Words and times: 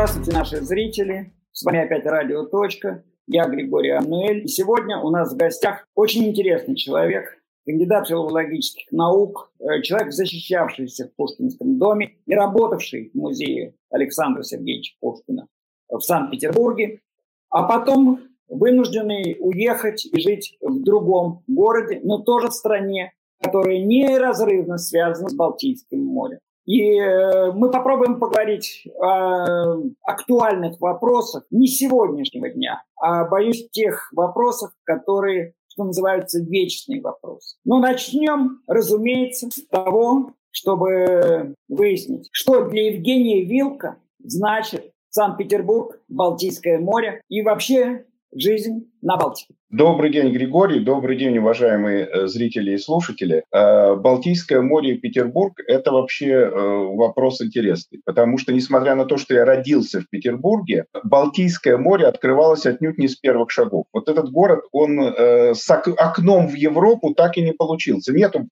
Здравствуйте, 0.00 0.32
наши 0.32 0.60
зрители. 0.62 1.34
С 1.52 1.62
вами 1.62 1.80
опять 1.80 2.06
Радио 2.06 2.46
Точка. 2.46 3.04
Я 3.26 3.46
Григорий 3.46 3.90
Ануэль. 3.90 4.44
И 4.44 4.48
сегодня 4.48 4.98
у 4.98 5.10
нас 5.10 5.30
в 5.30 5.36
гостях 5.36 5.86
очень 5.94 6.24
интересный 6.24 6.74
человек, 6.74 7.36
кандидат 7.66 8.08
филологических 8.08 8.90
наук, 8.92 9.52
э, 9.58 9.82
человек, 9.82 10.14
защищавшийся 10.14 11.08
в 11.08 11.16
Пушкинском 11.16 11.78
доме 11.78 12.12
и 12.24 12.34
работавший 12.34 13.10
в 13.12 13.14
музее 13.14 13.74
Александра 13.90 14.42
Сергеевича 14.42 14.94
Пушкина 15.00 15.48
в 15.90 16.00
Санкт-Петербурге, 16.00 17.02
а 17.50 17.64
потом 17.64 18.20
вынужденный 18.48 19.36
уехать 19.38 20.06
и 20.06 20.18
жить 20.18 20.56
в 20.62 20.82
другом 20.82 21.42
городе, 21.46 22.00
но 22.02 22.22
тоже 22.22 22.48
в 22.48 22.54
стране, 22.54 23.12
которая 23.38 23.84
неразрывно 23.84 24.78
связана 24.78 25.28
с 25.28 25.34
Балтийским 25.34 26.02
морем. 26.02 26.38
И 26.66 26.98
э, 26.98 27.52
мы 27.52 27.70
попробуем 27.70 28.18
поговорить 28.20 28.86
о 29.00 29.76
актуальных 30.02 30.80
вопросах 30.80 31.44
не 31.50 31.66
сегодняшнего 31.66 32.48
дня, 32.50 32.82
а, 33.00 33.24
боюсь, 33.24 33.68
тех 33.70 34.12
вопросов, 34.12 34.70
которые, 34.84 35.54
что 35.68 35.84
называется, 35.84 36.40
вечные 36.40 37.00
вопросы. 37.00 37.56
Но 37.64 37.78
начнем, 37.78 38.60
разумеется, 38.66 39.48
с 39.50 39.66
того, 39.66 40.34
чтобы 40.50 41.54
выяснить, 41.68 42.28
что 42.32 42.64
для 42.64 42.92
Евгения 42.92 43.44
Вилка 43.44 43.96
значит 44.18 44.92
Санкт-Петербург, 45.10 46.00
Балтийское 46.08 46.78
море 46.78 47.22
и 47.28 47.42
вообще 47.42 48.06
жизнь 48.32 48.90
на 49.00 49.16
Балтике. 49.16 49.54
Добрый 49.72 50.10
день, 50.10 50.32
Григорий. 50.32 50.80
Добрый 50.80 51.16
день, 51.16 51.38
уважаемые 51.38 52.04
э, 52.04 52.26
зрители 52.26 52.72
и 52.72 52.78
слушатели. 52.78 53.44
Э, 53.52 53.94
Балтийское 53.94 54.62
море 54.62 54.94
и 54.94 54.98
Петербург– 54.98 55.60
это 55.68 55.92
вообще 55.92 56.26
э, 56.26 56.50
вопрос 56.50 57.40
интересный, 57.40 58.00
потому 58.04 58.36
что, 58.36 58.52
несмотря 58.52 58.96
на 58.96 59.04
то, 59.04 59.16
что 59.16 59.32
я 59.32 59.44
родился 59.44 60.00
в 60.00 60.08
Петербурге, 60.10 60.86
Балтийское 61.04 61.76
море 61.76 62.06
открывалось 62.06 62.66
отнюдь 62.66 62.98
не 62.98 63.06
с 63.06 63.14
первых 63.14 63.52
шагов. 63.52 63.84
Вот 63.92 64.08
этот 64.08 64.32
город, 64.32 64.64
он 64.72 64.98
с 64.98 65.70
окном 65.70 66.48
в 66.48 66.54
Европу 66.54 67.14
так 67.14 67.36
и 67.36 67.42
не 67.42 67.52
получился. 67.52 68.12
Нету 68.12 68.48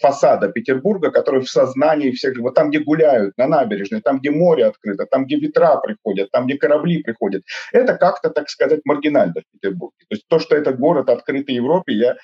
фасада 0.00 0.48
Петербурга, 0.48 1.10
который 1.10 1.42
в 1.42 1.50
сознании 1.50 2.12
всех, 2.12 2.38
вот 2.38 2.54
там, 2.54 2.70
где 2.70 2.78
гуляют, 2.78 3.36
на 3.36 3.46
набережной, 3.46 4.00
там, 4.00 4.20
где 4.20 4.30
море 4.30 4.64
открыто, 4.64 5.04
там, 5.04 5.26
где 5.26 5.36
ветра 5.36 5.76
приходят, 5.84 6.30
там, 6.30 6.46
где 6.46 6.56
корабли 6.56 7.02
приходят. 7.02 7.42
Это 7.72 7.94
как-то, 7.94 8.30
так 8.30 8.48
сказать, 8.48 8.80
маргинально 8.84 9.34
в 9.42 9.52
Петербурге. 9.52 9.96
То 10.08 10.14
есть 10.14 10.24
то, 10.28 10.38
что 10.38 10.61
это 10.62 10.72
город 10.72 11.08
открытый 11.08 11.54
Европе, 11.54 11.92
я 11.94 12.16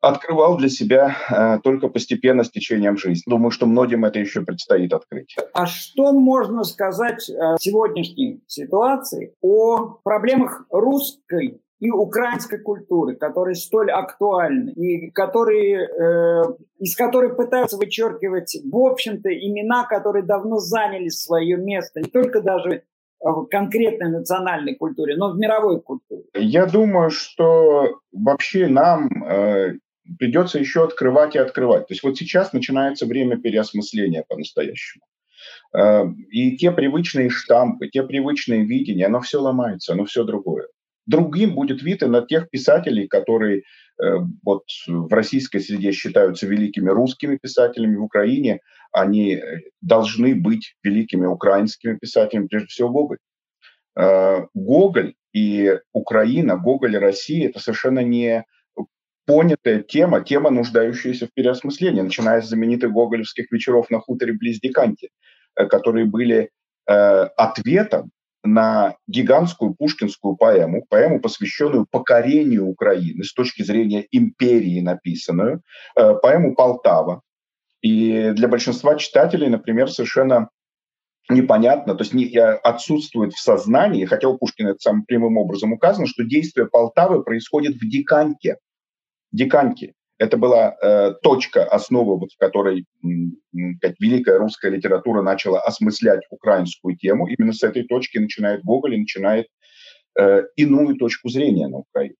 открывал 0.00 0.56
для 0.56 0.68
себя 0.68 1.16
э, 1.30 1.58
только 1.62 1.88
постепенно 1.88 2.44
с 2.44 2.50
течением 2.50 2.96
жизни. 2.96 3.22
Думаю, 3.26 3.50
что 3.50 3.66
многим 3.66 4.04
это 4.04 4.18
еще 4.18 4.42
предстоит 4.42 4.92
открыть. 4.92 5.36
А 5.52 5.66
что 5.66 6.12
можно 6.12 6.64
сказать 6.64 7.28
о 7.30 7.56
сегодняшней 7.58 8.42
ситуации, 8.46 9.34
о 9.40 9.98
проблемах 10.04 10.66
русской 10.70 11.60
и 11.78 11.90
украинской 11.90 12.58
культуры, 12.58 13.16
которые 13.16 13.54
столь 13.54 13.90
актуальны 13.90 14.70
и 14.70 15.10
которые, 15.10 15.86
э, 15.86 16.42
из 16.78 16.96
которых 16.96 17.36
пытаются 17.36 17.76
вычеркивать, 17.76 18.56
в 18.64 18.76
общем-то, 18.76 19.28
имена, 19.28 19.84
которые 19.84 20.24
давно 20.24 20.58
заняли 20.58 21.08
свое 21.08 21.56
место, 21.56 22.00
не 22.00 22.08
только 22.08 22.40
даже 22.40 22.82
в 23.20 23.46
конкретной 23.46 24.10
национальной 24.10 24.74
культуре, 24.74 25.16
но 25.16 25.32
в 25.32 25.38
мировой 25.38 25.80
культуре? 25.80 26.05
Я 26.38 26.66
думаю, 26.66 27.10
что 27.10 28.00
вообще 28.12 28.68
нам 28.68 29.24
э, 29.24 29.74
придется 30.18 30.58
еще 30.58 30.84
открывать 30.84 31.34
и 31.34 31.38
открывать. 31.38 31.88
То 31.88 31.94
есть 31.94 32.02
вот 32.02 32.16
сейчас 32.16 32.52
начинается 32.52 33.06
время 33.06 33.38
переосмысления 33.38 34.24
по-настоящему. 34.28 35.04
Э, 35.74 36.04
и 36.30 36.56
те 36.56 36.70
привычные 36.72 37.30
штампы, 37.30 37.88
те 37.88 38.02
привычные 38.02 38.64
видения, 38.64 39.06
оно 39.06 39.20
все 39.20 39.40
ломается, 39.40 39.92
оно 39.92 40.04
все 40.04 40.24
другое. 40.24 40.68
Другим 41.06 41.54
будет 41.54 41.82
вид 41.82 42.02
и 42.02 42.06
на 42.06 42.22
тех 42.22 42.50
писателей, 42.50 43.06
которые 43.06 43.62
э, 44.02 44.16
вот 44.44 44.64
в 44.86 45.12
российской 45.12 45.60
среде 45.60 45.92
считаются 45.92 46.46
великими 46.46 46.88
русскими 46.88 47.36
писателями, 47.36 47.96
в 47.96 48.04
Украине 48.04 48.60
они 48.92 49.34
э, 49.34 49.60
должны 49.80 50.34
быть 50.34 50.74
великими 50.82 51.26
украинскими 51.26 51.96
писателями, 51.96 52.48
прежде 52.48 52.68
всего 52.68 52.88
Гоголь. 52.90 53.18
Э, 53.96 54.46
Гоголь 54.54 55.14
и 55.36 55.78
Украина, 55.92 56.56
Гоголь 56.56 56.96
Россия– 56.96 57.48
это 57.50 57.60
совершенно 57.60 57.98
не 57.98 58.46
понятая 59.26 59.82
тема, 59.82 60.24
тема, 60.24 60.48
нуждающаяся 60.48 61.26
в 61.26 61.34
переосмыслении, 61.34 62.00
начиная 62.00 62.40
с 62.40 62.48
знаменитых 62.48 62.90
гоголевских 62.90 63.52
вечеров 63.52 63.90
на 63.90 64.00
хуторе 64.00 64.32
близ 64.32 64.60
Диканти, 64.60 65.10
которые 65.54 66.06
были 66.06 66.48
ответом 66.86 68.12
на 68.46 68.96
гигантскую 69.08 69.74
пушкинскую 69.74 70.36
поэму, 70.36 70.86
поэму, 70.88 71.20
посвященную 71.20 71.86
покорению 71.90 72.66
Украины 72.66 73.22
с 73.24 73.34
точки 73.34 73.62
зрения 73.62 74.06
империи 74.10 74.80
написанную, 74.80 75.62
э, 75.96 76.14
поэму 76.14 76.54
«Полтава». 76.54 77.22
И 77.82 78.30
для 78.30 78.48
большинства 78.48 78.96
читателей, 78.96 79.48
например, 79.48 79.90
совершенно 79.90 80.48
непонятно, 81.28 81.94
то 81.94 82.02
есть 82.02 82.14
не, 82.14 82.26
отсутствует 82.38 83.32
в 83.32 83.40
сознании, 83.40 84.04
хотя 84.04 84.28
у 84.28 84.38
Пушкина 84.38 84.70
это 84.70 84.78
самым 84.80 85.04
прямым 85.04 85.36
образом 85.38 85.72
указано, 85.72 86.06
что 86.06 86.24
действие 86.24 86.66
Полтавы 86.68 87.22
происходит 87.22 87.76
в 87.76 87.88
Диканьке. 87.88 88.58
Диканьке. 89.32 89.94
Это 90.18 90.38
была 90.38 90.74
э, 90.80 91.14
точка, 91.22 91.64
основы, 91.64 92.18
вот, 92.18 92.32
в 92.32 92.38
которой 92.38 92.86
как 93.82 93.94
великая 94.00 94.38
русская 94.38 94.70
литература 94.70 95.20
начала 95.20 95.60
осмыслять 95.60 96.22
украинскую 96.30 96.96
тему. 96.96 97.26
Именно 97.26 97.52
с 97.52 97.62
этой 97.62 97.82
точки 97.84 98.16
начинает 98.16 98.64
Гоголь 98.64 98.94
и 98.94 99.00
начинает 99.00 99.46
э, 100.18 100.44
иную 100.56 100.96
точку 100.96 101.28
зрения 101.28 101.68
на 101.68 101.78
Украину. 101.78 102.16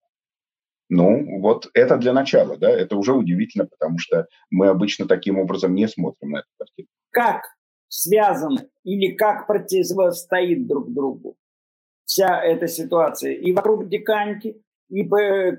Ну, 0.89 1.41
вот 1.41 1.69
это 1.75 1.97
для 1.97 2.13
начала, 2.13 2.57
да, 2.59 2.71
это 2.71 2.97
уже 2.97 3.13
удивительно, 3.13 3.67
потому 3.67 3.99
что 3.99 4.27
мы 4.51 4.69
обычно 4.69 5.09
таким 5.09 5.39
образом 5.39 5.75
не 5.75 5.89
смотрим 5.89 6.33
на 6.33 6.39
эту 6.39 6.49
картину. 6.59 6.89
Как 7.11 7.43
связаны 7.89 8.69
или 8.85 9.15
как 9.15 9.47
противостоит 9.47 10.67
друг 10.67 10.93
другу 10.93 11.37
вся 12.07 12.41
эта 12.43 12.69
ситуация 12.69 13.33
и 13.33 13.53
вокруг 13.53 13.89
Диканьки, 13.89 14.63
и 14.89 15.05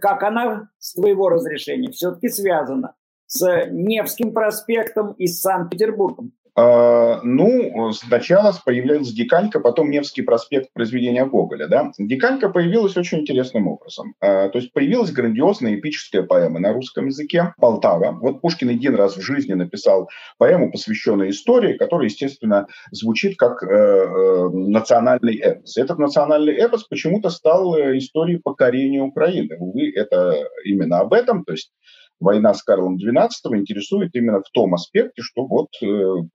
как 0.01 0.23
она 0.23 0.69
с 0.79 0.93
твоего 0.93 1.29
разрешения 1.29 1.91
все-таки 1.91 2.29
связана 2.29 2.95
с 3.27 3.67
Невским 3.69 4.33
проспектом 4.33 5.11
и 5.13 5.27
с 5.27 5.41
Санкт-Петербургом. 5.41 6.31
А, 6.59 7.19
ну, 7.21 7.91
сначала 7.93 8.51
появилась 8.65 9.13
Диканька, 9.13 9.59
потом 9.59 9.91
Невский 9.91 10.23
проспект 10.23 10.73
произведения 10.73 11.23
Гоголя. 11.23 11.67
Да? 11.67 11.91
Диканька 11.99 12.49
появилась 12.49 12.97
очень 12.97 13.19
интересным 13.19 13.67
образом. 13.67 14.15
А, 14.19 14.49
то 14.49 14.57
есть 14.57 14.73
появилась 14.73 15.11
грандиозная 15.11 15.75
эпическая 15.75 16.23
поэма 16.23 16.59
на 16.59 16.73
русском 16.73 17.05
языке 17.05 17.53
«Полтава». 17.59 18.17
Вот 18.19 18.41
Пушкин 18.41 18.69
один 18.69 18.95
раз 18.95 19.15
в 19.15 19.21
жизни 19.21 19.53
написал 19.53 20.09
поэму, 20.39 20.71
посвященную 20.71 21.29
истории, 21.29 21.77
которая, 21.77 22.07
естественно, 22.07 22.65
звучит 22.91 23.37
как 23.37 23.61
э, 23.61 23.67
э, 23.67 24.49
национальный 24.49 25.35
эпос. 25.35 25.77
Этот 25.77 25.99
национальный 25.99 26.55
эпос 26.55 26.85
почему-то 26.85 27.29
стал 27.29 27.75
э, 27.75 27.99
историей 27.99 28.39
покорения 28.39 29.03
Украины. 29.03 29.57
Увы, 29.59 29.91
это 29.95 30.49
именно 30.65 31.01
об 31.01 31.13
этом. 31.13 31.45
То 31.45 31.51
есть 31.51 31.71
война 32.19 32.53
с 32.53 32.63
Карлом 32.63 32.97
XII 32.97 33.29
интересует 33.53 34.15
именно 34.15 34.41
в 34.41 34.49
том 34.51 34.73
аспекте, 34.73 35.21
что 35.21 35.45
вот 35.45 35.69
э, 35.81 35.85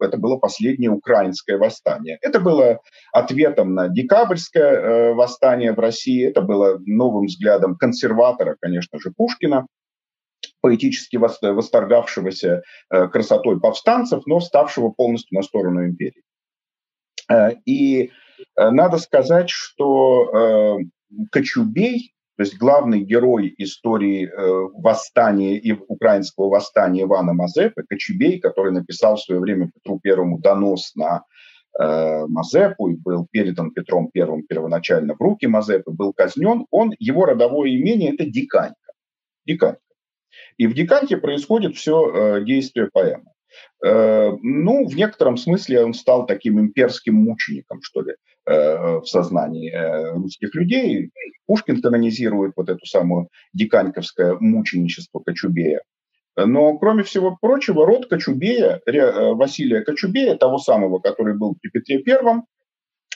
это 0.00 0.16
было 0.16 0.37
последнее 0.37 0.91
украинское 0.91 1.59
восстание. 1.59 2.19
Это 2.22 2.41
было 2.41 2.81
ответом 3.12 3.75
на 3.75 3.88
декабрьское 3.88 4.72
э, 4.72 5.15
восстание 5.15 5.72
в 5.72 5.78
России, 5.78 6.26
это 6.26 6.41
было 6.41 6.78
новым 6.87 7.26
взглядом 7.26 7.76
консерватора, 7.76 8.56
конечно 8.60 8.98
же, 9.00 9.12
Пушкина, 9.16 9.66
поэтически 10.60 11.16
восторгавшегося 11.16 12.62
э, 12.91 13.09
красотой 13.09 13.60
повстанцев, 13.60 14.25
но 14.26 14.40
ставшего 14.40 14.90
полностью 14.90 15.37
на 15.37 15.43
сторону 15.43 15.85
империи. 15.85 16.23
Э, 17.28 17.55
и 17.64 18.11
э, 18.56 18.70
надо 18.70 18.99
сказать, 18.99 19.50
что 19.50 20.78
э, 20.81 21.26
Кочубей 21.31 22.14
то 22.42 22.44
есть 22.44 22.58
главный 22.58 23.04
герой 23.04 23.54
истории 23.58 24.26
э, 24.26 24.68
восстания 24.74 25.56
и 25.58 25.70
украинского 25.70 26.48
восстания 26.48 27.04
Ивана 27.04 27.34
Мазепы, 27.34 27.84
Кочубей, 27.88 28.40
который 28.40 28.72
написал 28.72 29.14
в 29.14 29.20
свое 29.20 29.40
время 29.40 29.70
Петру 29.72 30.00
Первому 30.00 30.40
донос 30.40 30.92
на 30.96 31.22
э, 31.78 32.26
Мазепу 32.26 32.88
и 32.88 32.96
был 32.96 33.28
передан 33.30 33.70
Петром 33.70 34.10
Первым 34.12 34.42
первоначально 34.42 35.14
в 35.14 35.20
руки 35.20 35.46
Мазепы, 35.46 35.92
был 35.92 36.12
казнен, 36.12 36.66
он, 36.72 36.92
его 36.98 37.26
родовое 37.26 37.76
имение– 37.76 38.12
это 38.14 38.24
Диканька. 38.24 38.74
Диканька. 39.46 39.78
И 40.56 40.66
в 40.66 40.74
Диканьке 40.74 41.18
происходит 41.18 41.76
все 41.76 42.10
э, 42.12 42.44
действие 42.44 42.88
поэмы. 42.92 43.26
Ну, 43.82 44.86
в 44.88 44.96
некотором 44.96 45.36
смысле 45.36 45.84
он 45.84 45.92
стал 45.92 46.24
таким 46.24 46.58
имперским 46.58 47.14
мучеником, 47.14 47.82
что 47.82 48.00
ли, 48.00 48.14
в 48.44 49.04
сознании 49.04 49.70
э, 49.70 50.14
русских 50.14 50.54
людей. 50.54 51.10
Пушкин 51.46 51.80
канонизирует 51.80 52.52
вот 52.56 52.68
эту 52.68 52.84
самую 52.86 53.28
диканьковское 53.52 54.36
мученичество 54.40 55.20
Кочубея. 55.20 55.82
Но, 56.36 56.78
кроме 56.78 57.02
всего 57.02 57.36
прочего, 57.40 57.86
род 57.86 58.08
Кочубея, 58.08 58.80
Василия 58.86 59.82
Кочубея, 59.82 60.36
того 60.36 60.58
самого, 60.58 60.98
который 60.98 61.36
был 61.36 61.56
при 61.60 61.68
Петре 61.68 61.98
Первом, 61.98 62.46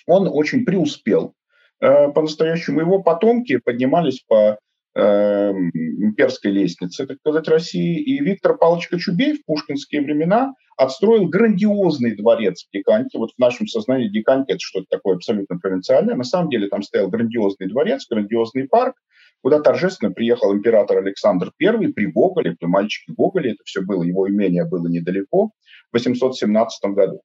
он 0.07 0.29
очень 0.29 0.65
преуспел. 0.65 1.35
Э, 1.81 2.11
по-настоящему 2.11 2.81
его 2.81 3.03
потомки 3.03 3.59
поднимались 3.59 4.21
по 4.27 4.35
э, 4.53 4.57
имперской 4.97 6.51
лестнице, 6.53 7.07
так 7.07 7.19
сказать, 7.19 7.49
России. 7.49 8.01
И 8.01 8.19
Виктор 8.23 8.57
Павлович 8.57 8.89
Кочубей 8.89 9.35
в 9.35 9.45
пушкинские 9.45 10.01
времена 10.01 10.55
отстроил 10.77 11.27
грандиозный 11.29 12.17
дворец 12.17 12.65
в 12.65 12.73
Диканьке. 12.75 13.19
Вот 13.19 13.33
в 13.37 13.39
нашем 13.39 13.67
сознании 13.67 14.09
Диканька– 14.09 14.47
это 14.53 14.61
что-то 14.61 14.87
такое 14.91 15.17
абсолютно 15.17 15.59
провинциальное. 15.59 16.15
На 16.15 16.25
самом 16.25 16.49
деле 16.51 16.69
там 16.69 16.83
стоял 16.83 17.09
грандиозный 17.09 17.69
дворец, 17.69 18.07
грандиозный 18.11 18.69
парк, 18.69 18.97
куда 19.43 19.61
торжественно 19.61 20.13
приехал 20.13 20.55
император 20.55 20.99
Александр 20.99 21.53
I 21.61 21.93
при 21.93 22.07
Гоголе, 22.07 22.57
при 22.59 22.67
мальчике 22.67 23.13
Гоголе. 23.17 23.53
Это 23.53 23.65
все 23.65 23.83
было, 23.83 24.03
его 24.03 24.29
имение 24.29 24.65
было 24.65 24.89
недалеко, 24.89 25.51
в 25.91 25.95
817 25.95 26.91
году. 26.93 27.21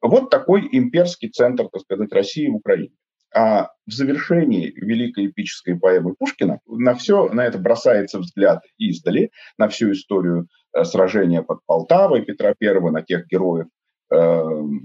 Вот 0.00 0.30
такой 0.30 0.68
имперский 0.70 1.30
центр, 1.30 1.68
так 1.72 1.82
сказать, 1.82 2.12
России 2.12 2.48
в 2.48 2.56
Украине. 2.56 2.94
А 3.34 3.70
в 3.86 3.92
завершении 3.92 4.72
великой 4.76 5.26
эпической 5.26 5.76
поэмы 5.76 6.14
Пушкина 6.14 6.60
на 6.66 6.94
все 6.94 7.28
на 7.30 7.44
это 7.44 7.58
бросается 7.58 8.20
взгляд 8.20 8.62
издали, 8.78 9.30
на 9.58 9.68
всю 9.68 9.92
историю 9.92 10.46
э, 10.72 10.84
сражения 10.84 11.42
под 11.42 11.58
Полтавой 11.66 12.22
Петра 12.22 12.54
I, 12.60 12.90
на 12.92 13.02
тех 13.02 13.26
героев, 13.26 13.66
э, 14.12 14.16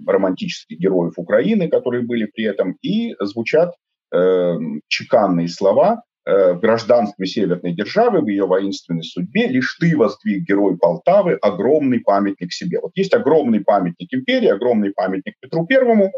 романтических 0.08 0.80
героев 0.80 1.14
Украины, 1.18 1.70
которые 1.70 2.04
были 2.04 2.26
при 2.26 2.46
этом, 2.46 2.76
и 2.82 3.14
звучат 3.20 3.76
э, 4.12 4.56
чеканные 4.88 5.48
слова 5.48 6.02
э, 6.26 6.54
в 6.54 6.60
гражданстве 6.60 7.28
северной 7.28 7.74
державы, 7.74 8.22
в 8.22 8.28
ее 8.28 8.48
воинственной 8.48 9.04
судьбе, 9.04 9.48
лишь 9.48 9.78
ты 9.80 9.96
воздвиг 9.96 10.44
герой 10.48 10.76
Полтавы, 10.76 11.34
огромный 11.34 12.00
памятник 12.00 12.52
себе. 12.52 12.80
Вот 12.82 12.94
есть 12.96 13.14
огромный 13.14 13.60
памятник 13.60 14.12
империи, 14.12 14.48
огромный 14.48 14.92
памятник 14.92 15.36
Петру 15.40 15.68
Первому, 15.68 16.12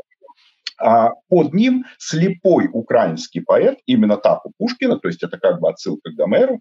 а 0.82 1.14
под 1.30 1.54
ним 1.54 1.86
слепой 1.98 2.70
украинский 2.72 3.42
поэт, 3.42 3.80
именно 3.86 4.18
так 4.18 4.46
у 4.46 4.52
Пушкина, 4.58 4.98
то 4.98 5.08
есть 5.08 5.24
это 5.24 5.38
как 5.38 5.60
бы 5.60 5.70
отсылка 5.70 6.12
к 6.12 6.16
Гомеру, 6.16 6.60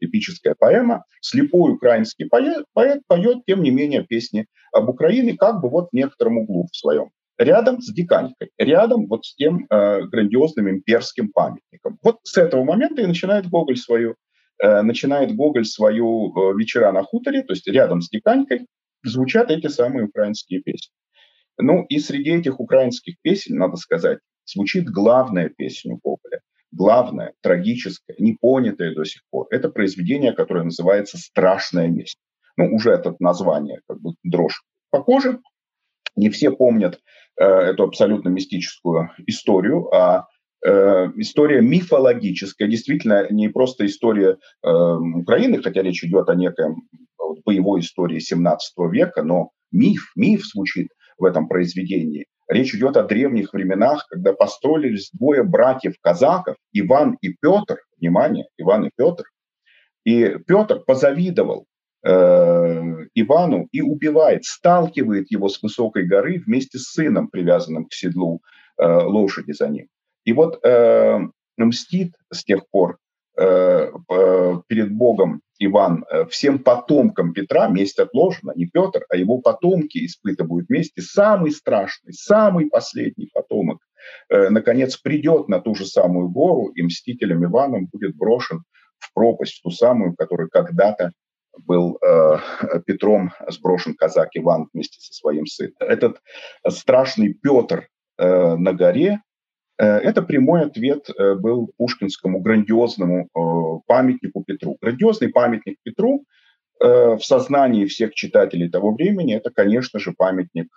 эпическая 0.00 0.54
поэма, 0.58 1.04
слепой 1.20 1.72
украинский 1.72 2.26
поэт, 2.26 2.64
поэт 2.72 3.02
поет, 3.06 3.38
тем 3.46 3.62
не 3.62 3.70
менее, 3.70 4.04
песни 4.04 4.46
об 4.72 4.88
Украине 4.88 5.36
как 5.36 5.60
бы 5.60 5.68
вот 5.68 5.88
в 5.90 5.96
некотором 5.96 6.38
углу 6.38 6.66
в 6.70 6.76
своем. 6.76 7.10
Рядом 7.38 7.80
с 7.82 7.92
Диканькой, 7.92 8.50
рядом 8.56 9.06
вот 9.08 9.26
с 9.26 9.34
тем 9.34 9.66
э, 9.68 10.02
грандиозным 10.02 10.70
имперским 10.70 11.30
памятником. 11.30 11.98
Вот 12.02 12.20
с 12.22 12.38
этого 12.38 12.64
момента 12.64 13.02
и 13.02 13.06
начинает 13.06 13.48
Гоголь 13.48 13.76
свою, 13.76 14.14
э, 14.62 14.82
начинает 14.82 15.34
Гоголь 15.34 15.66
свою 15.66 16.32
э, 16.34 16.56
вечера 16.56 16.92
на 16.92 17.02
хуторе, 17.02 17.42
то 17.42 17.52
есть 17.52 17.66
рядом 17.66 18.00
с 18.00 18.08
Диканькой 18.08 18.66
звучат 19.04 19.50
эти 19.50 19.66
самые 19.66 20.06
украинские 20.06 20.62
песни. 20.62 20.92
Ну 21.58 21.84
и 21.88 21.98
среди 21.98 22.30
этих 22.30 22.60
украинских 22.60 23.16
песен, 23.22 23.56
надо 23.56 23.76
сказать, 23.76 24.18
звучит 24.44 24.88
главная 24.88 25.48
песня 25.48 25.94
у 25.94 26.00
Гоголя. 26.02 26.40
Главная, 26.72 27.32
трагическая, 27.42 28.16
непонятая 28.18 28.94
до 28.94 29.04
сих 29.04 29.22
пор. 29.30 29.46
Это 29.50 29.70
произведение, 29.70 30.32
которое 30.32 30.64
называется 30.64 31.16
«Страшная 31.16 31.88
месть». 31.88 32.18
Ну, 32.56 32.74
уже 32.74 32.90
это 32.90 33.14
название, 33.18 33.80
как 33.88 34.00
бы 34.00 34.12
дрожь 34.22 34.62
по 34.90 35.02
коже. 35.02 35.40
Не 36.16 36.30
все 36.30 36.50
помнят 36.50 37.00
э, 37.38 37.44
эту 37.44 37.84
абсолютно 37.84 38.30
мистическую 38.30 39.10
историю, 39.26 39.94
а 39.94 40.26
э, 40.66 40.70
история 41.16 41.60
мифологическая, 41.60 42.68
действительно 42.68 43.30
не 43.30 43.48
просто 43.48 43.86
история 43.86 44.38
э, 44.62 44.68
Украины, 44.68 45.62
хотя 45.62 45.82
речь 45.82 46.02
идет 46.04 46.28
о 46.28 46.34
некой 46.34 46.74
вот, 47.18 47.38
боевой 47.44 47.80
истории 47.80 48.18
17 48.18 48.74
века, 48.90 49.22
но 49.22 49.50
миф, 49.70 50.12
миф 50.16 50.44
звучит 50.46 50.88
в 51.18 51.24
этом 51.24 51.48
произведении. 51.48 52.26
Речь 52.48 52.74
идет 52.74 52.96
о 52.96 53.02
древних 53.02 53.52
временах, 53.52 54.06
когда 54.08 54.32
построились 54.32 55.10
двое 55.12 55.42
братьев-казаков, 55.42 56.56
Иван 56.72 57.16
и 57.20 57.34
Петр, 57.40 57.78
внимание, 57.98 58.46
Иван 58.56 58.86
и 58.86 58.90
Петр. 58.94 59.24
И 60.04 60.36
Петр 60.46 60.80
позавидовал 60.86 61.66
э, 62.04 62.82
Ивану 63.14 63.66
и 63.72 63.82
убивает, 63.82 64.44
сталкивает 64.44 65.30
его 65.30 65.48
с 65.48 65.60
высокой 65.60 66.06
горы 66.06 66.38
вместе 66.38 66.78
с 66.78 66.92
сыном, 66.92 67.28
привязанным 67.28 67.86
к 67.86 67.92
седлу 67.92 68.40
э, 68.78 68.86
лошади 68.86 69.50
за 69.50 69.68
ним. 69.68 69.88
И 70.24 70.32
вот 70.32 70.64
э, 70.64 71.18
мстит 71.56 72.14
с 72.32 72.44
тех 72.44 72.68
пор 72.70 72.98
э, 73.36 73.90
перед 74.68 74.92
Богом 74.92 75.40
Иван, 75.58 76.04
э, 76.10 76.26
всем 76.26 76.58
потомкам 76.58 77.32
Петра 77.32 77.68
месть 77.68 77.98
отложена, 77.98 78.52
не 78.56 78.66
Петр, 78.66 79.04
а 79.08 79.16
его 79.16 79.38
потомки 79.38 80.04
испытывают 80.04 80.68
месть, 80.68 80.92
и 80.96 81.00
самый 81.00 81.50
страшный, 81.50 82.12
самый 82.12 82.66
последний 82.66 83.30
потомок, 83.32 83.80
э, 84.28 84.48
наконец, 84.50 84.96
придет 84.96 85.48
на 85.48 85.60
ту 85.60 85.74
же 85.74 85.86
самую 85.86 86.28
гору, 86.28 86.68
и 86.68 86.82
мстителем 86.82 87.44
Иваном 87.44 87.86
будет 87.86 88.16
брошен 88.16 88.62
в 88.98 89.12
пропасть, 89.14 89.58
в 89.58 89.62
ту 89.62 89.70
самую, 89.70 90.14
которая 90.14 90.48
когда-то 90.48 91.12
был 91.58 91.98
э, 92.02 92.38
Петром 92.86 93.32
сброшен 93.48 93.94
казак 93.94 94.30
Иван 94.34 94.68
вместе 94.72 95.00
со 95.00 95.14
своим 95.14 95.46
сыном. 95.46 95.74
Этот 95.80 96.20
страшный 96.68 97.32
Петр 97.34 97.88
э, 98.18 98.56
на 98.56 98.72
горе 98.72 99.20
это 99.82 100.22
прямой 100.22 100.62
ответ 100.62 101.08
э, 101.10 101.34
был 101.34 101.70
пушкинскому 101.76 102.40
грандиозному 102.40 103.24
э, 103.24 103.80
памятнику 103.86 104.42
Петру. 104.44 104.76
Грандиозный 104.80 105.28
памятник 105.28 105.76
Петру 105.82 106.24
в 106.78 107.20
сознании 107.22 107.86
всех 107.86 108.12
читателей 108.12 108.68
того 108.68 108.92
времени 108.92 109.34
это, 109.34 109.48
конечно 109.48 109.98
же, 109.98 110.12
памятник 110.12 110.68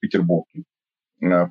Петербурге. 0.00 0.62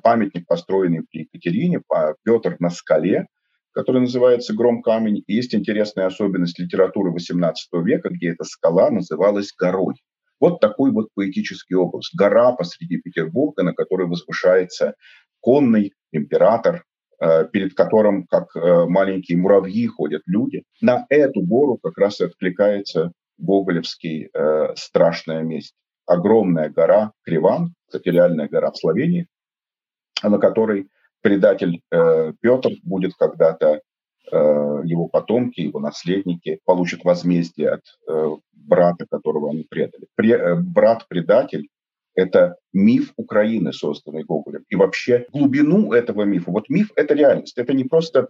Памятник, 0.02 0.48
построенный 0.48 1.04
при 1.08 1.20
Екатерине, 1.20 1.80
Петр 2.24 2.56
на 2.58 2.70
скале, 2.70 3.28
который 3.70 4.00
называется 4.00 4.54
«Гром 4.54 4.82
камень». 4.82 5.22
И 5.28 5.34
есть 5.34 5.54
интересная 5.54 6.06
особенность 6.06 6.58
литературы 6.58 7.12
XVIII 7.12 7.54
века, 7.84 8.08
где 8.08 8.30
эта 8.30 8.42
скала 8.42 8.90
называлась 8.90 9.52
горой. 9.56 9.94
Вот 10.40 10.60
такой 10.60 10.90
вот 10.90 11.08
поэтический 11.14 11.74
образ. 11.74 12.10
Гора 12.12 12.52
посреди 12.52 12.98
Петербурга, 12.98 13.62
на 13.62 13.72
которой 13.72 14.06
возвышается 14.08 14.94
конный 15.44 15.92
император, 16.10 16.84
э, 17.20 17.46
перед 17.52 17.74
которым, 17.74 18.26
как 18.26 18.56
э, 18.56 18.86
маленькие 18.86 19.36
муравьи, 19.36 19.86
ходят 19.86 20.22
люди. 20.24 20.62
На 20.80 21.04
эту 21.10 21.42
гору 21.42 21.78
как 21.82 21.98
раз 21.98 22.20
и 22.20 22.24
откликается 22.24 23.12
гоголевский 23.36 24.30
э, 24.32 24.74
«Страшная 24.74 25.42
месть». 25.42 25.74
Огромная 26.06 26.70
гора 26.70 27.12
Криван, 27.24 27.74
кстати, 27.86 28.08
реальная 28.08 28.48
гора 28.48 28.70
в 28.70 28.76
Словении, 28.76 29.26
на 30.22 30.38
которой 30.38 30.88
предатель 31.22 31.80
Петр 31.90 32.72
будет 32.82 33.14
когда-то 33.14 33.80
его 34.30 35.08
потомки, 35.08 35.62
его 35.62 35.80
наследники 35.80 36.60
получат 36.66 37.04
возмездие 37.04 37.70
от 37.70 37.80
брата, 38.52 39.06
которого 39.10 39.48
они 39.50 39.62
предали. 39.62 40.04
Пре, 40.14 40.56
брат-предатель 40.56 41.68
это 42.14 42.56
миф 42.72 43.12
Украины, 43.16 43.72
созданный 43.72 44.24
Гоголем. 44.24 44.64
И 44.68 44.76
вообще 44.76 45.26
глубину 45.32 45.92
этого 45.92 46.22
мифа. 46.22 46.50
Вот 46.50 46.68
миф– 46.68 46.92
это 46.96 47.14
реальность. 47.14 47.58
Это 47.58 47.72
не 47.72 47.84
просто 47.84 48.28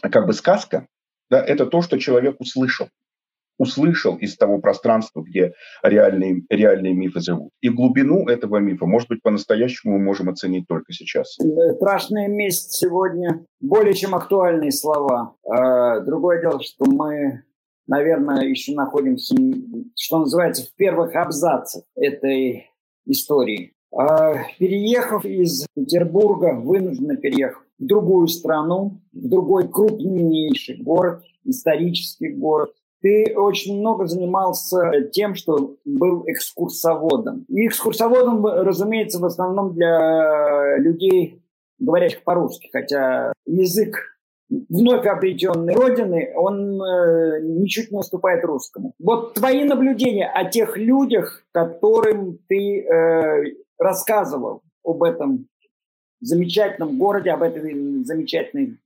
как 0.00 0.26
бы 0.26 0.32
сказка, 0.32 0.86
да, 1.30 1.42
это 1.44 1.66
то, 1.66 1.82
что 1.82 1.98
человек 1.98 2.36
услышал. 2.40 2.88
Услышал 3.58 4.16
из 4.16 4.36
того 4.36 4.60
пространства, 4.60 5.20
где 5.20 5.52
реальные, 5.82 6.44
реальные 6.48 6.94
мифы 6.94 7.20
живут. 7.20 7.50
И 7.60 7.68
глубину 7.68 8.28
этого 8.28 8.58
мифа, 8.58 8.86
может 8.86 9.08
быть, 9.08 9.20
по-настоящему 9.20 9.98
мы 9.98 10.04
можем 10.04 10.28
оценить 10.28 10.68
только 10.68 10.92
сейчас. 10.92 11.36
Страшная 11.74 12.28
месть 12.28 12.72
сегодня 12.74 13.44
более 13.60 13.94
чем 13.94 14.14
актуальные 14.14 14.70
слова. 14.70 15.34
А, 15.44 16.00
другое 16.00 16.40
дело, 16.40 16.62
что 16.62 16.84
мы 16.84 17.42
наверное, 17.88 18.42
еще 18.42 18.74
находимся, 18.74 19.34
что 19.96 20.20
называется, 20.20 20.66
в 20.66 20.76
первых 20.76 21.16
абзацах 21.16 21.82
этой 21.96 22.70
истории. 23.08 23.72
А, 23.92 24.44
переехав 24.58 25.24
из 25.24 25.66
Петербурга, 25.74 26.54
вынужденно 26.54 27.16
переехав 27.16 27.62
в 27.78 27.86
другую 27.86 28.28
страну, 28.28 29.00
в 29.12 29.28
другой 29.28 29.68
крупнейший 29.68 30.82
город, 30.82 31.22
исторический 31.44 32.28
город, 32.28 32.72
ты 33.00 33.34
очень 33.36 33.78
много 33.78 34.06
занимался 34.06 35.08
тем, 35.12 35.34
что 35.34 35.76
был 35.84 36.24
экскурсоводом. 36.26 37.44
И 37.48 37.66
экскурсоводом, 37.68 38.44
разумеется, 38.44 39.20
в 39.20 39.24
основном 39.24 39.74
для 39.74 40.78
людей, 40.78 41.40
говорящих 41.78 42.24
по-русски, 42.24 42.68
хотя 42.72 43.32
язык 43.46 44.17
вновь 44.48 45.06
обретенной 45.06 45.74
родины, 45.74 46.32
он 46.34 46.80
э, 46.80 47.40
ничуть 47.42 47.90
не 47.90 47.98
уступает 47.98 48.44
русскому. 48.44 48.94
Вот 48.98 49.34
твои 49.34 49.64
наблюдения 49.64 50.26
о 50.26 50.44
тех 50.48 50.76
людях, 50.76 51.44
которым 51.52 52.38
ты 52.48 52.82
э, 52.82 53.54
рассказывал 53.78 54.62
об 54.84 55.02
этом 55.02 55.48
замечательном 56.20 56.98
городе, 56.98 57.30
об 57.30 57.42
этой 57.42 58.04
замечательной 58.04 58.78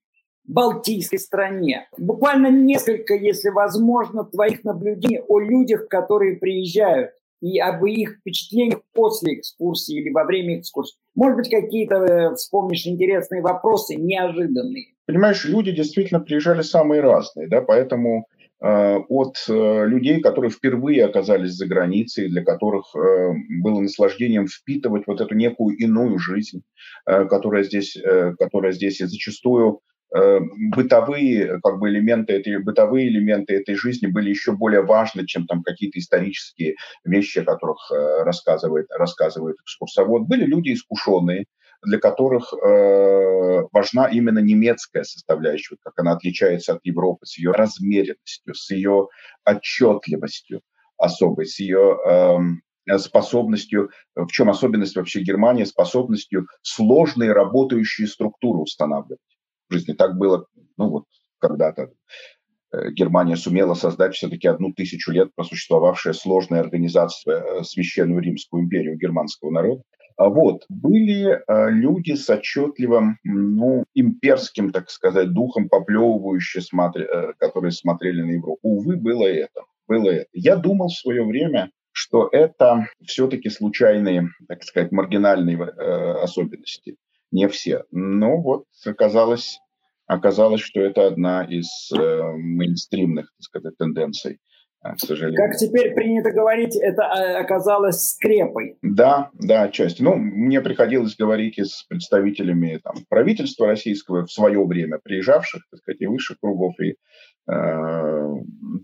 Балтийской 0.44 1.18
стране. 1.18 1.88
Буквально 1.96 2.50
несколько, 2.50 3.14
если 3.14 3.50
возможно, 3.50 4.24
твоих 4.24 4.64
наблюдений 4.64 5.20
о 5.26 5.38
людях, 5.38 5.88
которые 5.88 6.36
приезжают, 6.36 7.12
и 7.40 7.58
об 7.58 7.84
их 7.84 8.18
впечатлениях 8.18 8.82
после 8.92 9.34
экскурсии 9.34 10.00
или 10.00 10.10
во 10.10 10.24
время 10.24 10.60
экскурсии. 10.60 10.96
Может 11.14 11.36
быть, 11.36 11.50
какие-то 11.50 11.96
э, 11.96 12.34
вспомнишь 12.34 12.86
интересные 12.86 13.42
вопросы, 13.42 13.96
неожиданные. 13.96 14.94
Понимаешь, 15.06 15.44
люди 15.44 15.72
действительно 15.72 16.20
приезжали 16.20 16.62
самые 16.62 17.02
разные, 17.02 17.48
да, 17.48 17.60
поэтому 17.60 18.26
э, 18.62 18.96
от 19.08 19.36
э, 19.48 19.86
людей, 19.86 20.22
которые 20.22 20.50
впервые 20.50 21.04
оказались 21.04 21.52
за 21.52 21.66
границей, 21.66 22.28
для 22.28 22.42
которых 22.42 22.86
э, 22.96 23.32
было 23.62 23.80
наслаждением 23.80 24.46
впитывать 24.46 25.02
вот 25.06 25.20
эту 25.20 25.34
некую 25.34 25.76
иную 25.76 26.18
жизнь, 26.18 26.62
э, 27.06 27.26
которая 27.26 27.64
здесь, 27.64 27.94
э, 27.96 28.32
которая 28.38 28.72
здесь 28.72 29.00
и 29.00 29.04
зачастую 29.04 29.80
бытовые 30.14 31.58
как 31.62 31.78
бы 31.78 31.88
элементы 31.88 32.34
этой 32.34 32.58
бытовые 32.58 33.08
элементы 33.08 33.54
этой 33.54 33.74
жизни 33.76 34.06
были 34.06 34.28
еще 34.28 34.52
более 34.52 34.82
важны, 34.82 35.26
чем 35.26 35.46
там 35.46 35.62
какие-то 35.62 35.98
исторические 35.98 36.76
вещи, 37.04 37.38
о 37.38 37.44
которых 37.44 37.78
э, 37.90 38.22
рассказывает 38.22 38.86
рассказывает 38.90 39.56
экскурсовод. 39.62 40.28
Были 40.28 40.44
люди 40.44 40.74
искушенные, 40.74 41.46
для 41.82 41.98
которых 41.98 42.52
э, 42.52 43.62
важна 43.72 44.06
именно 44.08 44.38
немецкая 44.40 45.04
составляющая, 45.04 45.76
как 45.82 45.94
она 45.96 46.12
отличается 46.12 46.74
от 46.74 46.80
Европы, 46.84 47.24
с 47.24 47.38
ее 47.38 47.52
размеренностью, 47.52 48.54
с 48.54 48.70
ее 48.70 49.08
отчетливостью 49.46 50.60
особой, 50.98 51.46
с 51.46 51.58
ее 51.58 51.96
э, 52.86 52.98
способностью, 52.98 53.90
в 54.14 54.28
чем 54.28 54.50
особенность 54.50 54.94
вообще 54.94 55.22
Германии, 55.22 55.64
способностью 55.64 56.48
сложные 56.60 57.32
работающие 57.32 58.06
структуры 58.06 58.58
устанавливать 58.58 59.20
жизни. 59.72 59.92
Так 59.92 60.16
было, 60.16 60.46
ну 60.76 60.88
вот, 60.88 61.04
когда-то 61.38 61.90
э, 62.72 62.90
Германия 62.90 63.36
сумела 63.36 63.74
создать 63.74 64.14
все-таки 64.14 64.48
одну 64.48 64.72
тысячу 64.72 65.12
лет 65.12 65.34
просуществовавшая 65.34 66.14
сложная 66.14 66.60
организация 66.60 67.40
э, 67.40 67.62
Священную 67.64 68.22
Римскую 68.22 68.64
империю 68.64 68.96
германского 68.96 69.50
народа. 69.50 69.82
А 70.16 70.28
вот 70.28 70.64
были 70.68 71.26
э, 71.26 71.70
люди 71.70 72.14
с 72.14 72.28
отчетливым, 72.28 73.18
ну, 73.24 73.84
имперским, 73.94 74.70
так 74.70 74.90
сказать, 74.90 75.32
духом, 75.32 75.68
поплевывающие, 75.68 76.62
смотри, 76.62 77.06
которые 77.38 77.72
смотрели 77.72 78.22
на 78.22 78.30
Европу. 78.32 78.60
Увы, 78.62 78.96
было 78.96 79.24
это. 79.24 79.62
Было 79.88 80.10
это. 80.10 80.28
Я 80.32 80.56
думал 80.56 80.88
в 80.88 80.96
свое 80.96 81.24
время, 81.24 81.70
что 81.92 82.28
это 82.32 82.88
все-таки 83.04 83.50
случайные, 83.50 84.30
так 84.48 84.62
сказать, 84.64 84.92
маргинальные 84.92 85.58
э, 85.58 86.22
особенности 86.22 86.96
не 87.32 87.48
все. 87.48 87.84
Но 87.90 88.40
вот 88.40 88.66
оказалось, 88.86 89.58
оказалось, 90.06 90.60
что 90.60 90.80
это 90.80 91.06
одна 91.06 91.44
из 91.44 91.90
э, 91.92 92.22
мейнстримных, 92.36 93.32
так 93.36 93.42
сказать, 93.42 93.76
тенденций 93.78 94.38
э, 94.84 94.92
к 94.94 95.00
сожалению. 95.00 95.36
Как 95.36 95.56
теперь 95.56 95.94
принято 95.94 96.30
говорить, 96.30 96.76
это 96.76 97.02
э, 97.02 97.36
оказалось 97.38 98.10
скрепой. 98.10 98.76
Да, 98.82 99.30
да, 99.34 99.62
отчасти. 99.62 100.02
Ну, 100.02 100.14
мне 100.14 100.60
приходилось 100.60 101.16
говорить 101.16 101.58
и 101.58 101.64
с 101.64 101.84
представителями 101.88 102.78
там, 102.84 102.96
правительства 103.08 103.66
российского 103.66 104.26
в 104.26 104.30
свое 104.30 104.64
время, 104.64 105.00
приезжавших, 105.02 105.62
так 105.70 105.80
сказать, 105.80 106.00
и 106.02 106.06
высших 106.06 106.38
кругов. 106.38 106.78
И, 106.80 106.90
э, 106.90 106.94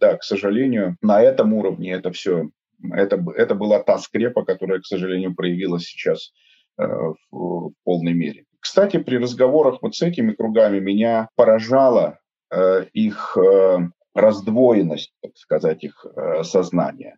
да, 0.00 0.16
к 0.16 0.24
сожалению, 0.24 0.96
на 1.02 1.22
этом 1.22 1.52
уровне 1.52 1.92
это 1.92 2.10
все, 2.12 2.48
это, 2.92 3.22
это 3.36 3.54
была 3.54 3.82
та 3.82 3.98
скрепа, 3.98 4.42
которая, 4.44 4.80
к 4.80 4.86
сожалению, 4.86 5.34
проявилась 5.34 5.84
сейчас 5.84 6.32
в 6.78 7.72
полной 7.84 8.14
мере. 8.14 8.44
Кстати, 8.60 8.98
при 8.98 9.16
разговорах 9.16 9.82
вот 9.82 9.94
с 9.94 10.02
этими 10.02 10.32
кругами 10.32 10.78
меня 10.78 11.28
поражала 11.36 12.18
э, 12.50 12.86
их 12.92 13.36
э, 13.36 13.78
раздвоенность, 14.14 15.12
так 15.22 15.36
сказать, 15.36 15.84
их 15.84 16.04
сознания. 16.42 17.16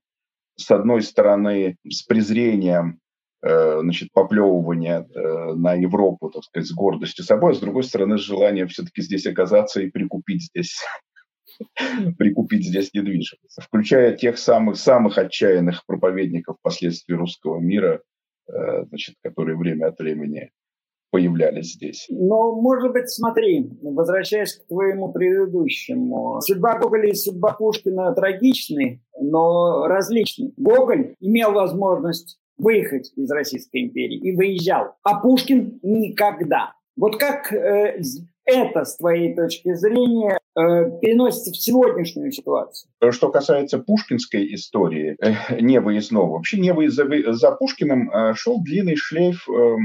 С 0.56 0.70
одной 0.70 1.02
стороны, 1.02 1.76
с 1.88 2.02
презрением 2.02 2.98
значит, 3.42 4.12
поплевывания 4.12 5.06
на 5.54 5.72
Европу, 5.72 6.28
так 6.28 6.44
сказать, 6.44 6.68
с 6.68 6.74
гордостью 6.74 7.24
собой, 7.24 7.52
а 7.52 7.54
с 7.54 7.58
другой 7.58 7.84
стороны, 7.84 8.18
с 8.18 8.20
желанием 8.20 8.68
все-таки 8.68 9.00
здесь 9.00 9.26
оказаться 9.26 9.80
и 9.80 9.88
прикупить 9.88 10.42
здесь 10.42 10.78
прикупить 12.18 12.66
здесь 12.66 12.92
недвижимость, 12.92 13.62
включая 13.62 14.14
тех 14.14 14.36
самых, 14.36 14.76
самых 14.76 15.16
отчаянных 15.16 15.86
проповедников 15.86 16.56
последствий 16.60 17.14
русского 17.14 17.58
мира, 17.58 18.02
Э, 18.02 18.09
значит, 18.88 19.16
которые 19.22 19.56
время 19.56 19.88
от 19.88 19.98
времени 19.98 20.50
появлялись 21.10 21.74
здесь. 21.74 22.06
Но, 22.08 22.60
может 22.60 22.92
быть, 22.92 23.10
смотри, 23.10 23.68
возвращаясь 23.82 24.54
к 24.54 24.66
твоему 24.68 25.12
предыдущему, 25.12 26.40
судьба 26.40 26.78
Гоголя 26.78 27.10
и 27.10 27.14
судьба 27.14 27.52
Пушкина 27.54 28.14
трагичны, 28.14 29.02
но 29.20 29.86
различны. 29.86 30.52
Гоголь 30.56 31.14
имел 31.20 31.52
возможность 31.52 32.38
выехать 32.56 33.12
из 33.16 33.30
Российской 33.30 33.84
империи 33.84 34.18
и 34.18 34.36
выезжал, 34.36 34.94
а 35.02 35.20
Пушкин 35.20 35.80
никогда. 35.82 36.74
Вот 36.96 37.16
как 37.16 37.52
э, 37.52 38.00
это, 38.44 38.84
с 38.84 38.96
твоей 38.96 39.34
точки 39.34 39.74
зрения, 39.74 40.36
э, 40.36 40.39
переносится 41.00 41.52
в 41.52 41.56
сегодняшнюю 41.56 42.32
ситуацию? 42.32 42.90
Что 43.10 43.30
касается 43.30 43.78
пушкинской 43.78 44.54
истории, 44.54 45.16
э, 45.20 45.60
не 45.60 45.80
выездного, 45.80 46.32
вообще 46.32 46.58
не 46.58 46.72
выезд, 46.72 46.96
за, 46.96 47.32
за 47.32 47.52
Пушкиным 47.52 48.10
э, 48.10 48.34
шел 48.34 48.62
длинный 48.62 48.96
шлейф 48.96 49.48
э, 49.48 49.76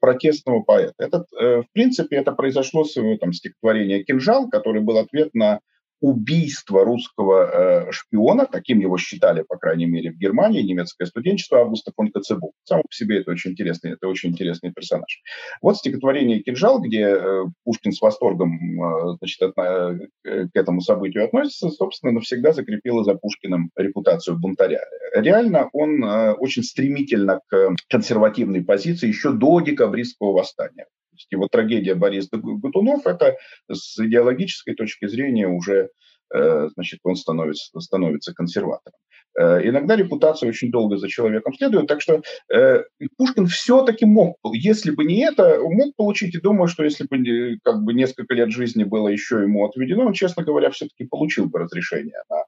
протестного 0.00 0.62
поэта. 0.62 0.94
Этот, 0.98 1.26
э, 1.32 1.62
в 1.62 1.72
принципе, 1.72 2.16
это 2.16 2.32
произошло 2.32 2.84
с 2.84 2.96
его 2.96 3.16
там, 3.16 3.32
стихотворения 3.32 4.02
«Кинжал», 4.02 4.48
который 4.48 4.82
был 4.82 4.98
ответ 4.98 5.34
на 5.34 5.60
убийство 6.00 6.84
русского 6.84 7.88
э, 7.88 7.92
шпиона, 7.92 8.46
таким 8.46 8.80
его 8.80 8.98
считали, 8.98 9.42
по 9.42 9.56
крайней 9.56 9.86
мере, 9.86 10.12
в 10.12 10.16
Германии, 10.16 10.62
немецкое 10.62 11.06
студенчество 11.06 11.60
Августа 11.60 11.92
фон 11.96 12.10
Коцебу. 12.10 12.52
Сам 12.64 12.82
по 12.82 12.92
себе 12.92 13.20
это 13.20 13.32
очень 13.32 13.52
интересный, 13.52 13.92
это 13.92 14.06
очень 14.08 14.30
интересный 14.30 14.72
персонаж. 14.72 15.20
Вот 15.60 15.76
стихотворение 15.76 16.40
«Кинжал», 16.40 16.80
где 16.80 17.02
э, 17.02 17.44
Пушкин 17.64 17.92
с 17.92 18.00
восторгом 18.00 18.52
э, 18.54 19.16
значит, 19.18 19.42
от, 19.42 19.58
э, 19.58 20.08
к 20.22 20.50
этому 20.54 20.80
событию 20.80 21.24
относится, 21.24 21.70
собственно, 21.70 22.12
навсегда 22.12 22.52
закрепило 22.52 23.02
за 23.02 23.14
Пушкиным 23.14 23.70
репутацию 23.76 24.38
бунтаря. 24.38 24.80
Реально 25.14 25.68
он 25.72 26.04
э, 26.04 26.32
очень 26.32 26.62
стремительно 26.62 27.40
к 27.48 27.74
консервативной 27.88 28.62
позиции 28.62 29.08
еще 29.08 29.32
до 29.32 29.60
декабристского 29.60 30.32
восстания 30.32 30.86
есть 31.18 31.32
его 31.32 31.48
трагедия 31.48 31.94
Борис 31.94 32.28
Годунов– 32.30 33.02
это 33.06 33.36
с 33.70 33.98
идеологической 33.98 34.74
точки 34.74 35.06
зрения 35.06 35.48
уже 35.48 35.90
э, 36.34 36.68
значит, 36.74 37.00
он 37.02 37.16
становится, 37.16 37.78
становится 37.80 38.34
консерватором. 38.34 38.98
Э, 39.38 39.60
иногда 39.68 39.96
репутация 39.96 40.48
очень 40.48 40.70
долго 40.70 40.96
за 40.96 41.08
человеком 41.08 41.54
следует, 41.54 41.86
так 41.86 42.00
что 42.00 42.22
э, 42.52 42.82
Пушкин 43.16 43.46
все-таки 43.46 44.04
мог, 44.04 44.36
если 44.52 44.90
бы 44.90 45.04
не 45.04 45.24
это, 45.24 45.60
мог 45.60 45.94
получить, 45.96 46.34
и 46.34 46.40
думаю, 46.40 46.68
что 46.68 46.84
если 46.84 47.04
бы 47.04 47.58
как 47.62 47.82
бы 47.82 47.94
несколько 47.94 48.34
лет 48.34 48.50
жизни 48.50 48.84
было 48.84 49.08
еще 49.08 49.42
ему 49.42 49.66
отведено, 49.66 50.06
он, 50.06 50.12
честно 50.12 50.44
говоря, 50.44 50.70
все-таки 50.70 51.04
получил 51.04 51.46
бы 51.46 51.60
разрешение 51.60 52.22
на 52.30 52.44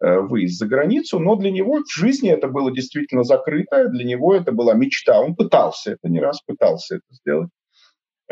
выезд 0.00 0.58
за 0.58 0.66
границу, 0.66 1.18
но 1.18 1.36
для 1.36 1.50
него 1.50 1.78
в 1.78 1.98
жизни 1.98 2.28
это 2.28 2.48
было 2.48 2.70
действительно 2.70 3.22
закрыто, 3.22 3.88
для 3.88 4.04
него 4.04 4.34
это 4.34 4.52
была 4.52 4.74
мечта, 4.74 5.20
он 5.20 5.34
пытался 5.34 5.92
это 5.92 6.08
не 6.08 6.20
раз, 6.20 6.42
пытался 6.42 6.96
это 6.96 7.04
сделать. 7.10 7.48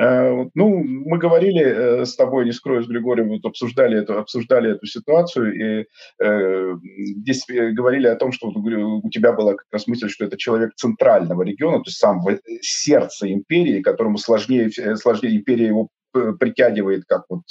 Э, 0.02 0.47
ну, 0.54 0.82
мы 0.82 1.18
говорили 1.18 1.62
э, 1.62 2.04
с 2.04 2.16
тобой, 2.16 2.44
не 2.44 2.52
скрою, 2.52 2.82
с 2.82 2.88
Григорием, 2.88 3.28
вот 3.28 3.44
обсуждали 3.44 4.00
эту, 4.00 4.18
обсуждали 4.18 4.73
эту 4.73 4.87
ситуацию, 4.87 5.54
и 5.54 5.87
э, 6.21 6.75
здесь 6.99 7.49
э, 7.49 7.71
говорили 7.71 8.09
о 8.09 8.16
том, 8.16 8.32
что 8.32 8.49
у 8.49 9.11
тебя 9.11 9.32
была 9.32 9.52
как 9.54 9.66
раз 9.71 9.87
мысль, 9.87 10.09
что 10.09 10.25
это 10.25 10.37
человек 10.37 10.75
центрального 10.75 11.42
региона, 11.42 11.78
то 11.78 11.85
есть 11.87 11.99
сам 11.99 12.21
сердце 12.62 13.32
империи, 13.32 13.80
которому 13.80 14.18
сложнее, 14.18 14.71
сложнее 14.97 15.37
империя 15.37 15.68
его 15.68 15.88
притягивает 16.12 17.04
как 17.06 17.25
вот 17.30 17.42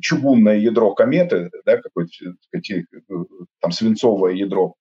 чугунное 0.00 0.56
ядро 0.56 0.94
кометы, 0.94 1.50
да, 1.64 1.76
какое-то 1.76 2.10
там 3.60 3.70
свинцовое 3.70 4.32
ядро 4.32 4.74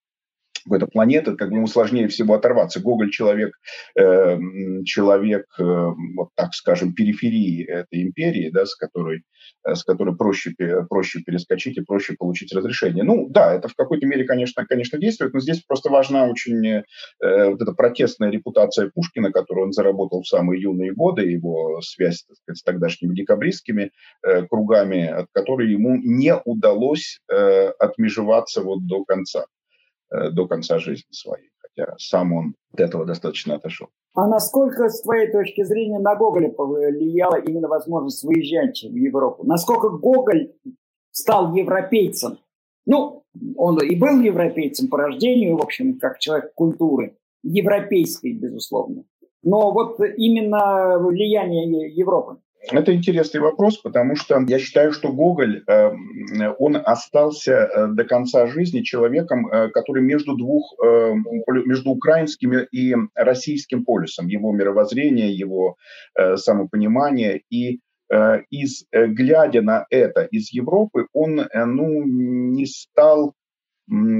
какой-то 0.68 0.88
планеты, 0.88 1.36
как 1.36 1.50
бы 1.50 1.56
ему 1.56 1.68
сложнее 1.68 2.08
всего 2.08 2.36
оторваться. 2.36 2.82
Гоголь 2.82 3.10
человек, 3.12 3.54
э, 3.98 4.38
человек, 4.86 5.46
э, 5.60 5.64
вот 5.64 6.30
так 6.36 6.54
скажем, 6.54 6.94
периферии 6.94 7.66
этой 7.66 8.04
империи, 8.04 8.50
да, 8.52 8.66
с 8.66 8.76
которой, 8.76 9.24
э, 9.66 9.76
с 9.76 9.84
которой 9.84 10.16
проще, 10.16 10.54
проще 10.90 11.22
перескочить 11.22 11.78
и 11.78 11.82
проще 11.82 12.16
получить 12.18 12.54
разрешение. 12.54 13.04
Ну, 13.04 13.28
да, 13.30 13.54
это 13.54 13.68
в 13.68 13.76
какой-то 13.76 14.06
мере, 14.06 14.26
конечно, 14.26 14.66
конечно, 14.66 15.00
действует, 15.00 15.34
но 15.34 15.40
здесь 15.40 15.64
просто 15.64 15.90
важна 15.90 16.28
очень 16.28 16.66
э, 16.68 16.84
вот 17.22 17.62
эта 17.62 17.72
протестная 17.74 18.30
репутация 18.30 18.92
Пушкина, 18.94 19.32
которую 19.32 19.68
он 19.68 19.72
заработал 19.72 20.22
в 20.22 20.28
самые 20.28 20.62
юные 20.62 20.94
годы, 20.94 21.24
его 21.24 21.82
связь, 21.82 22.24
так 22.28 22.38
сказать, 22.38 22.58
с 22.58 22.64
тогдашними 22.64 23.16
декабристскими 23.16 23.92
э, 24.24 24.46
кругами, 24.48 25.08
от 25.08 25.28
которой 25.32 25.72
ему 25.72 25.98
не 25.98 26.36
удалось 26.46 27.20
э, 27.32 27.70
отмежеваться 27.80 28.62
вот 28.62 28.86
до 28.86 29.06
конца. 29.06 29.46
Э, 30.10 30.30
до 30.30 30.48
конца 30.48 30.80
жизни 30.80 31.12
своей, 31.12 31.50
хотя 31.60 31.94
сам 31.98 32.32
он 32.32 32.56
от 32.74 32.80
этого 32.80 33.06
достаточно 33.06 33.56
отошел. 33.56 33.90
А 34.14 34.26
насколько, 34.26 34.88
с 34.88 35.02
твоей 35.02 35.30
точки 35.30 35.64
зрения, 35.64 36.00
на 36.00 36.16
Гоголя 36.16 36.50
повлияла 36.50 37.36
именно 37.36 37.68
возможность 37.68 38.24
выезжать 38.24 38.82
в 38.84 38.96
Европу? 38.96 39.46
Насколько 39.46 39.90
Гоголь 39.90 40.54
стал 41.12 41.54
европейцем? 41.54 42.40
Ну, 42.86 43.24
он 43.58 43.80
и 43.84 43.96
был 43.98 44.22
европейцем 44.22 44.88
по 44.88 44.98
рождению, 44.98 45.58
в 45.58 45.62
общем, 45.62 46.00
как 46.00 46.20
человек 46.20 46.54
культуры, 46.54 47.18
европейской, 47.44 48.32
безусловно. 48.32 49.04
но 49.44 49.74
вот 49.74 50.00
именно 50.00 51.00
влияние 51.00 51.94
Европы. 51.94 52.38
Это 52.60 52.94
интересный 52.94 53.40
вопрос, 53.40 53.78
потому 53.78 54.16
что 54.16 54.44
я 54.48 54.60
считаю, 54.60 54.92
что 54.92 55.12
Гоголь, 55.14 55.64
э, 55.68 55.92
он 56.60 56.76
остался 56.76 57.52
э, 57.54 57.88
до 57.88 58.04
конца 58.04 58.48
жизни 58.48 58.82
человеком, 58.82 59.48
э, 59.48 59.70
который 59.70 60.04
между 60.04 60.36
двух, 60.36 60.74
между 61.66 61.92
украинским 61.92 62.54
и 62.72 62.96
российским 63.16 63.86
полюсом, 63.86 64.28
его 64.28 64.52
мировоззрение, 64.52 65.34
его 65.34 65.78
самопонимание. 66.36 67.42
И 67.50 67.80
из, 68.50 68.86
глядя 68.92 69.62
на 69.62 69.86
это 69.90 70.24
из 70.24 70.52
Европы, 70.52 71.08
он 71.14 71.48
ну, 71.54 72.04
не 72.06 72.66
стал, 72.66 73.34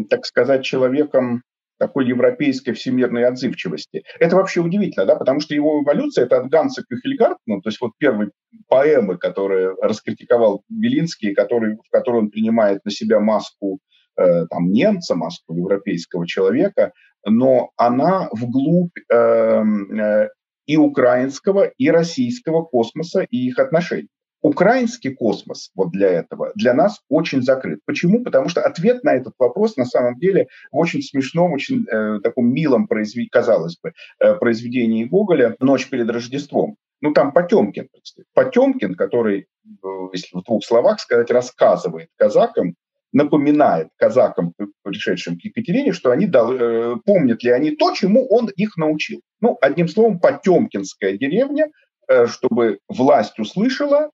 так 0.10 0.26
сказать, 0.26 0.66
человеком 0.66 1.44
такой 1.78 2.08
европейской 2.08 2.74
всемирной 2.74 3.26
отзывчивости. 3.26 4.04
Это 4.20 4.36
вообще 4.36 4.62
удивительно, 4.62 5.06
да, 5.06 5.16
потому 5.16 5.40
что 5.40 5.54
его 5.54 5.82
эволюция– 5.84 6.26
это 6.26 6.38
от 6.38 6.50
Ганса 6.50 6.84
Кюхельгард, 6.84 7.38
ну, 7.46 7.62
то 7.62 7.70
есть 7.70 7.80
вот 7.82 7.92
первой 7.98 8.32
поэмы, 8.68 9.18
которую 9.18 9.76
раскритиковал 9.82 10.64
Белинский, 10.70 11.34
который, 11.34 11.76
в 11.76 11.90
которой 11.92 12.22
он 12.22 12.30
принимает 12.30 12.84
на 12.86 12.92
себя 12.92 13.20
маску 13.20 13.80
э, 14.18 14.46
там, 14.48 14.72
немца, 14.72 15.16
маску 15.16 15.54
европейского 15.56 16.28
человека, 16.28 16.92
но 17.26 17.72
она 17.78 18.30
вглубь 18.32 18.98
э, 19.12 19.16
э, 19.16 20.30
и 20.66 20.78
украинского, 20.78 21.72
и 21.78 21.90
российского 21.90 22.64
космоса 22.64 23.22
и 23.30 23.48
их 23.48 23.60
отношений. 23.60 24.10
Украинский 24.42 25.14
космос 25.14 25.72
вот 25.76 25.92
для 25.92 26.10
этого 26.10 26.52
для 26.56 26.74
нас 26.74 27.00
очень 27.10 27.42
закрыт. 27.42 27.80
Почему? 27.86 28.24
Потому 28.24 28.50
что 28.50 28.62
ответ 28.62 29.04
на 29.04 29.16
этот 29.16 29.34
вопрос 29.40 29.78
на 29.78 29.86
самом 29.86 30.20
деле 30.20 30.48
в 30.72 30.78
очень 30.78 31.02
смешном, 31.02 31.54
очень 31.54 31.86
э, 31.90 32.20
таком 32.22 32.54
милом, 32.54 32.88
произвед... 32.88 33.30
казалось 33.32 33.78
бы, 33.82 33.94
э, 34.20 34.36
произведении 34.36 35.06
Гоголя 35.06 35.56
«Ночь 35.60 35.90
перед 35.90 36.10
Рождеством». 36.10 36.76
Ну, 37.02 37.14
там 37.14 37.32
Потемкин, 37.32 37.90
Потемкин, 38.34 38.96
который, 38.96 39.48
э, 39.66 39.88
если 40.14 40.38
в 40.38 40.44
двух 40.44 40.64
словах 40.64 41.00
сказать, 41.00 41.32
рассказывает 41.32 42.10
казакам, 42.16 42.76
напоминает 43.14 43.90
казакам, 43.98 44.54
пришедшим 44.84 45.40
к 45.40 45.44
Екатерине, 45.44 45.94
что 45.94 46.12
они 46.12 46.28
дал, 46.28 46.52
э, 46.54 46.96
помнят 47.06 47.44
ли 47.44 47.52
они 47.52 47.72
то, 47.72 47.94
чему 47.94 48.28
он 48.28 48.50
их 48.56 48.78
научил. 48.78 49.22
Ну, 49.42 49.58
одним 49.62 49.88
словом, 49.88 50.20
Потемкинская 50.20 51.18
деревня, 51.18 51.70
э, 52.08 52.28
чтобы 52.28 52.80
власть 52.88 53.40
услышала, 53.40 54.10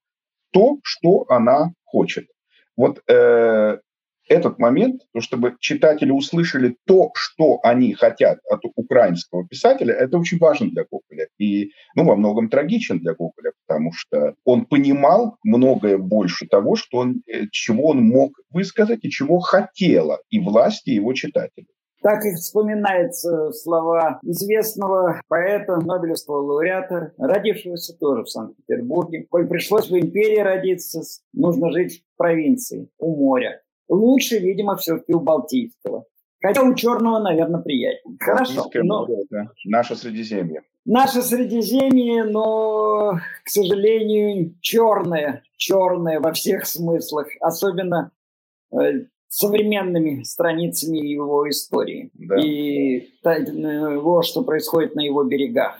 то, 0.53 0.77
что 0.83 1.25
она 1.29 1.73
хочет. 1.83 2.27
Вот 2.77 3.01
э, 3.07 3.77
этот 4.29 4.57
момент, 4.57 5.01
чтобы 5.19 5.55
читатели 5.59 6.11
услышали 6.11 6.77
то, 6.85 7.11
что 7.15 7.59
они 7.63 7.93
хотят 7.93 8.39
от 8.49 8.61
украинского 8.75 9.45
писателя, 9.47 9.93
это 9.93 10.17
очень 10.17 10.37
важно 10.37 10.69
для 10.69 10.85
Гоголя. 10.89 11.27
И 11.37 11.71
ну, 11.95 12.05
во 12.05 12.15
многом 12.15 12.49
трагичен 12.49 12.99
для 12.99 13.13
Гоголя, 13.13 13.51
потому 13.67 13.91
что 13.93 14.35
он 14.45 14.65
понимал 14.65 15.37
многое 15.43 15.97
больше 15.97 16.47
того, 16.47 16.75
что 16.75 16.99
он, 16.99 17.21
э, 17.27 17.47
чего 17.51 17.89
он 17.89 18.03
мог 18.03 18.33
высказать 18.49 18.99
и 19.03 19.09
чего 19.09 19.39
хотела 19.39 20.21
и 20.29 20.39
власти, 20.39 20.91
и 20.91 20.95
его 20.95 21.13
читатели. 21.13 21.67
Так 22.03 22.25
и 22.25 22.35
вспоминаются 22.35 23.51
слова 23.53 24.19
известного 24.23 25.21
поэта, 25.29 25.77
Нобелевского 25.77 26.41
лауреата, 26.41 27.13
родившегося 27.17 27.97
тоже 27.97 28.23
в 28.23 28.29
Санкт-Петербурге. 28.29 29.25
Коль 29.29 29.47
пришлось 29.47 29.89
в 29.89 29.97
империи 29.97 30.39
родиться, 30.39 31.01
нужно 31.31 31.71
жить 31.71 32.03
в 32.03 32.17
провинции, 32.17 32.89
у 32.99 33.15
моря. 33.15 33.61
Лучше, 33.87 34.39
видимо, 34.39 34.75
все-таки 34.75 35.13
у 35.13 35.21
Балтийского. 35.21 36.03
Хотя 36.41 36.63
у 36.63 36.73
Черного, 36.75 37.19
наверное, 37.19 37.61
приятнее. 37.61 38.17
Хорошо. 38.19 38.69
Но... 38.73 39.07
Да. 39.29 39.47
Наше 39.63 39.95
Средиземье. 39.95 40.63
Наше 40.83 41.21
Средиземье, 41.21 42.25
но, 42.25 43.17
к 43.45 43.49
сожалению, 43.49 44.53
черное. 44.59 45.43
Черное 45.55 46.19
во 46.19 46.33
всех 46.33 46.65
смыслах. 46.65 47.27
Особенно 47.39 48.11
э, 48.73 49.05
современными 49.33 50.21
страницами 50.21 50.97
его 50.97 51.49
истории 51.49 52.11
да. 52.13 52.39
и 52.39 53.09
того, 53.23 54.21
что 54.21 54.43
происходит 54.43 54.93
на 54.93 55.01
его 55.01 55.23
берегах. 55.23 55.79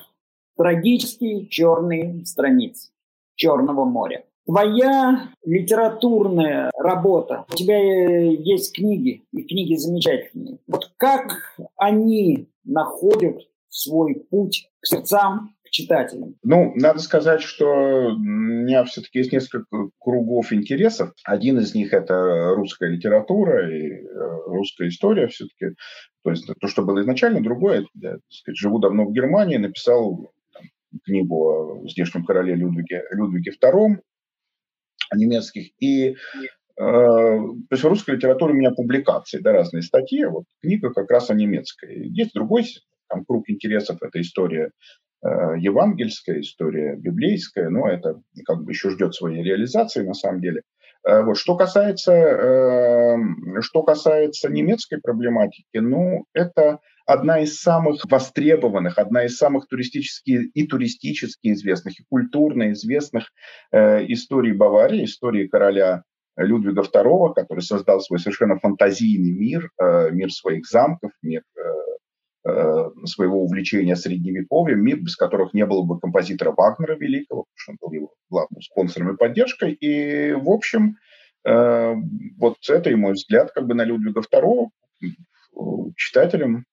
Трагические 0.58 1.48
черные 1.48 2.26
страницы 2.26 2.89
Черного 3.36 3.86
моря. 3.86 4.26
Твоя 4.48 5.30
литературная 5.46 6.72
работа, 6.76 7.46
у 7.52 7.56
тебя 7.56 7.78
есть 7.78 8.76
книги, 8.76 9.24
и 9.32 9.44
книги 9.44 9.76
замечательные. 9.76 10.58
Вот 10.68 10.92
как 10.98 11.56
они 11.78 12.50
находят 12.63 13.38
свой 13.70 14.16
путь 14.16 14.70
к 14.80 14.88
сердцам 14.88 15.56
читателям? 15.74 16.36
Ну, 16.44 16.72
надо 16.76 17.00
сказать, 17.00 17.42
что 17.42 17.66
у 17.66 18.18
меня 18.18 18.84
все-таки 18.86 19.18
есть 19.20 19.34
несколько 19.34 19.90
кругов 20.00 20.54
интересов. 20.54 21.14
Один 21.24 21.58
из 21.60 21.74
них– 21.74 21.94
это 21.94 22.54
русская 22.56 22.90
литература 22.90 23.70
и 23.76 23.92
э, 23.92 24.06
русская 24.46 24.88
история 24.88 25.28
все-таки. 25.28 25.76
То 26.24 26.30
есть 26.30 26.48
то, 26.60 26.68
что 26.68 26.84
было 26.84 27.02
изначально. 27.02 27.42
Другое, 27.42 27.88
я, 27.96 28.18
сказать, 28.30 28.58
живу 28.58 28.80
давно 28.80 29.06
в 29.06 29.14
Германии, 29.14 29.58
написал 29.58 30.32
там, 30.54 30.64
книгу 31.06 31.82
о 31.82 31.88
здешнем 31.90 32.24
короле 32.24 32.54
Людвиге, 32.54 33.04
Людвиге 33.12 33.52
II 33.60 33.98
немецких. 35.16 35.72
И 35.80 36.12
э, 36.12 36.16
то 36.78 37.68
есть 37.72 37.84
в 37.84 37.88
русской 37.88 38.12
литературе 38.16 38.54
у 38.54 38.58
меня 38.58 38.72
публикации, 38.72 39.40
да, 39.40 39.54
разные 39.54 39.82
статьи. 39.82 40.24
Вот 40.26 40.46
книга 40.62 40.94
как 40.94 41.10
раз 41.10 41.32
о 41.32 41.34
немецкой. 41.34 42.08
Есть 42.10 42.36
другой 42.36 42.66
там, 43.10 43.26
круг 43.26 43.50
интересов, 43.50 43.98
это 44.02 44.22
история 44.22 44.70
евангельская 45.24 46.42
история, 46.42 46.96
библейская, 46.96 47.70
но 47.70 47.88
это 47.88 48.22
как 48.46 48.64
бы 48.64 48.72
еще 48.72 48.90
ждет 48.90 49.16
своей 49.16 49.42
реализации 49.44 50.06
на 50.06 50.14
самом 50.14 50.42
деле. 50.42 50.64
Э, 51.06 51.24
вот. 51.24 51.38
Что, 51.38 51.56
касается, 51.56 52.14
э, 52.14 53.18
что 53.62 53.84
касается 53.84 54.50
немецкой 54.50 55.00
проблематики, 55.02 55.78
ну, 55.78 56.26
это 56.34 56.80
одна 57.06 57.42
из 57.42 57.60
самых 57.60 58.02
востребованных, 58.10 58.98
одна 58.98 59.26
из 59.26 59.38
самых 59.38 59.68
туристически 59.68 60.50
и 60.54 60.68
туристически 60.68 61.52
известных, 61.52 62.00
и 62.00 62.06
культурно 62.10 62.72
известных 62.72 63.30
историй 63.74 64.54
Баварии, 64.54 65.04
истории 65.04 65.48
короля 65.48 66.04
Людвига 66.38 66.82
II, 66.82 67.34
который 67.36 67.60
создал 67.60 68.00
свой 68.00 68.20
совершенно 68.20 68.58
фантазийный 68.58 69.34
мир, 69.34 69.70
мир 70.12 70.32
своих 70.32 70.66
замков, 70.66 71.12
мир 71.22 71.42
Э, 71.64 71.83
своего 72.43 73.43
увлечения 73.43 73.95
средневековьем, 73.95 74.84
без 74.84 75.15
которых 75.15 75.53
не 75.53 75.65
было 75.65 75.84
бы 75.84 75.99
композитора 75.99 76.53
Вагнера 76.56 76.95
Великого, 76.95 77.45
потому 77.45 77.56
что 77.56 77.71
он 77.71 77.77
был 77.82 77.91
его 77.93 78.13
главным 78.29 78.62
спонсором 78.62 79.13
и 79.13 79.17
поддержкой. 79.17 79.71
И, 79.73 80.34
в 80.34 80.49
общем, 80.49 80.97
э, 81.45 81.95
вот 82.38 82.58
это 82.67 82.89
и 82.89 82.95
мой 82.95 83.13
взгляд 83.13 83.51
как 83.51 83.65
бы 83.65 83.75
на 83.75 83.86
Людвига 83.86 84.21
II 84.21 84.69
читателям 85.95 86.65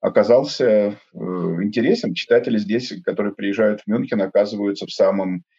оказался 0.00 0.66
э, 0.66 0.94
интересен. 1.14 2.14
Читатели 2.14 2.56
здесь, 2.56 2.94
которые 3.04 3.34
приезжают 3.34 3.82
в 3.82 3.86
Мюнхен, 3.88 4.22
оказываются 4.22 4.86
в 4.86 4.92
самом 4.92 5.44
Э, 5.44 5.51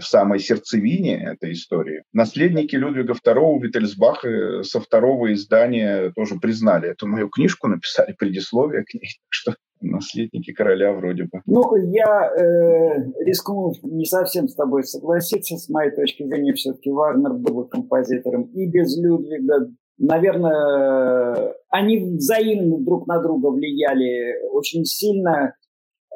в 0.00 0.04
самой 0.04 0.38
сердцевине 0.38 1.22
этой 1.32 1.52
истории. 1.52 2.02
Наследники 2.12 2.76
Людвига 2.76 3.12
II 3.12 3.60
Виттельсбаха 3.60 4.62
со 4.62 4.80
второго 4.80 5.32
издания 5.32 6.12
тоже 6.16 6.36
признали 6.36 6.90
эту 6.90 7.06
мою 7.06 7.28
книжку, 7.28 7.68
написали 7.68 8.14
предисловие 8.18 8.84
к 8.84 8.94
ней, 8.94 9.08
что 9.28 9.54
наследники 9.80 10.52
короля 10.52 10.92
вроде 10.92 11.24
бы. 11.24 11.40
Ну, 11.46 11.62
я 11.92 12.32
э, 12.32 13.24
рискну 13.24 13.72
не 13.82 14.06
совсем 14.06 14.48
с 14.48 14.54
тобой 14.54 14.84
согласиться. 14.84 15.56
С 15.56 15.68
моей 15.68 15.90
точки 15.90 16.24
зрения, 16.24 16.52
все-таки 16.54 16.90
Вагнер 16.90 17.34
был 17.34 17.64
композитором 17.66 18.44
и 18.54 18.66
без 18.66 18.96
Людвига. 18.98 19.68
Наверное, 19.98 21.54
они 21.70 22.16
взаимно 22.16 22.78
друг 22.78 23.06
на 23.06 23.20
друга 23.20 23.48
влияли 23.48 24.48
очень 24.52 24.84
сильно. 24.84 25.54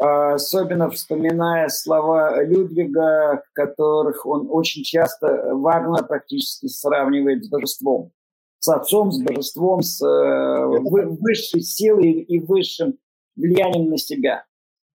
А, 0.01 0.35
особенно 0.35 0.91
вспоминая 0.91 1.69
слова 1.69 2.43
Людвига, 2.43 3.43
которых 3.53 4.27
он 4.27 4.49
очень 4.51 4.83
часто 4.83 5.55
Вагнер 5.55 6.05
практически 6.07 6.67
сравнивает 6.67 7.45
с 7.45 7.49
божеством. 7.49 8.13
С 8.59 8.69
отцом, 8.69 9.11
с 9.11 9.21
божеством, 9.21 9.83
с 9.83 10.01
э, 10.01 10.67
высшей 10.67 11.63
силой 11.63 12.13
и 12.13 12.39
высшим 12.39 12.97
влиянием 13.35 13.91
на 13.91 13.99
себя 13.99 14.45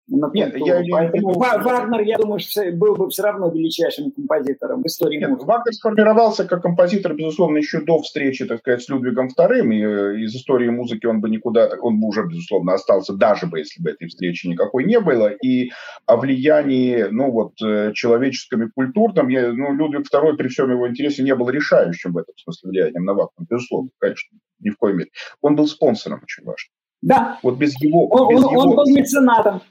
на 0.07 0.29
Нет, 0.33 0.55
я, 0.57 0.83
Поэтому 0.91 1.33
я, 1.43 1.57
Вагнер, 1.57 2.01
я 2.01 2.17
думаю, 2.17 2.39
был 2.73 2.95
бы 2.95 3.09
все 3.09 3.23
равно 3.23 3.49
величайшим 3.49 4.11
композитором 4.11 4.83
в 4.83 4.85
истории 4.85 5.17
Нет, 5.17 5.29
музыки. 5.29 5.47
Вагнер 5.47 5.73
сформировался 5.73 6.45
как 6.45 6.61
композитор, 6.61 7.15
безусловно, 7.15 7.57
еще 7.57 7.81
до 7.81 7.99
встречи, 8.01 8.45
так 8.45 8.59
сказать, 8.59 8.83
с 8.83 8.89
Людвигом 8.89 9.29
II, 9.29 9.73
и 9.73 9.83
э, 9.83 10.19
из 10.21 10.35
истории 10.35 10.69
музыки 10.69 11.07
он 11.07 11.21
бы 11.21 11.29
никуда, 11.29 11.71
он 11.81 11.99
бы 11.99 12.07
уже, 12.07 12.23
безусловно, 12.23 12.73
остался, 12.73 13.13
даже 13.13 13.47
бы, 13.47 13.59
если 13.59 13.81
бы 13.81 13.89
этой 13.91 14.07
встречи 14.07 14.45
никакой 14.47 14.83
не 14.83 14.99
было. 14.99 15.29
И 15.29 15.71
о 16.05 16.17
влиянии, 16.17 17.07
ну 17.09 17.31
вот, 17.31 17.53
э, 17.63 17.91
человеческом 17.93 18.63
и 18.63 18.69
культурном, 18.69 19.29
я, 19.29 19.51
ну, 19.51 19.73
Людвиг 19.73 20.05
II 20.13 20.35
при 20.35 20.49
всем 20.49 20.69
его 20.69 20.87
интересе 20.87 21.23
не 21.23 21.33
был 21.33 21.49
решающим 21.49 22.13
в 22.13 22.17
этом 22.19 22.35
смысле 22.37 22.69
влиянием 22.69 23.05
на 23.05 23.13
Вагнера, 23.13 23.47
безусловно, 23.49 23.89
конечно, 23.97 24.37
ни 24.59 24.69
в 24.69 24.77
коем 24.77 24.97
мере. 24.97 25.09
Он 25.41 25.55
был 25.55 25.67
спонсором 25.67 26.19
очень 26.21 26.43
важным. 26.43 26.74
Да. 27.05 27.39
Вот 27.43 27.57
без 27.57 27.79
его... 27.79 28.07
Он, 28.07 28.29
без 28.29 28.43
он, 28.43 28.51
его... 28.51 28.61
он 28.61 28.75
был 28.75 28.85
меценатом. 28.87 29.61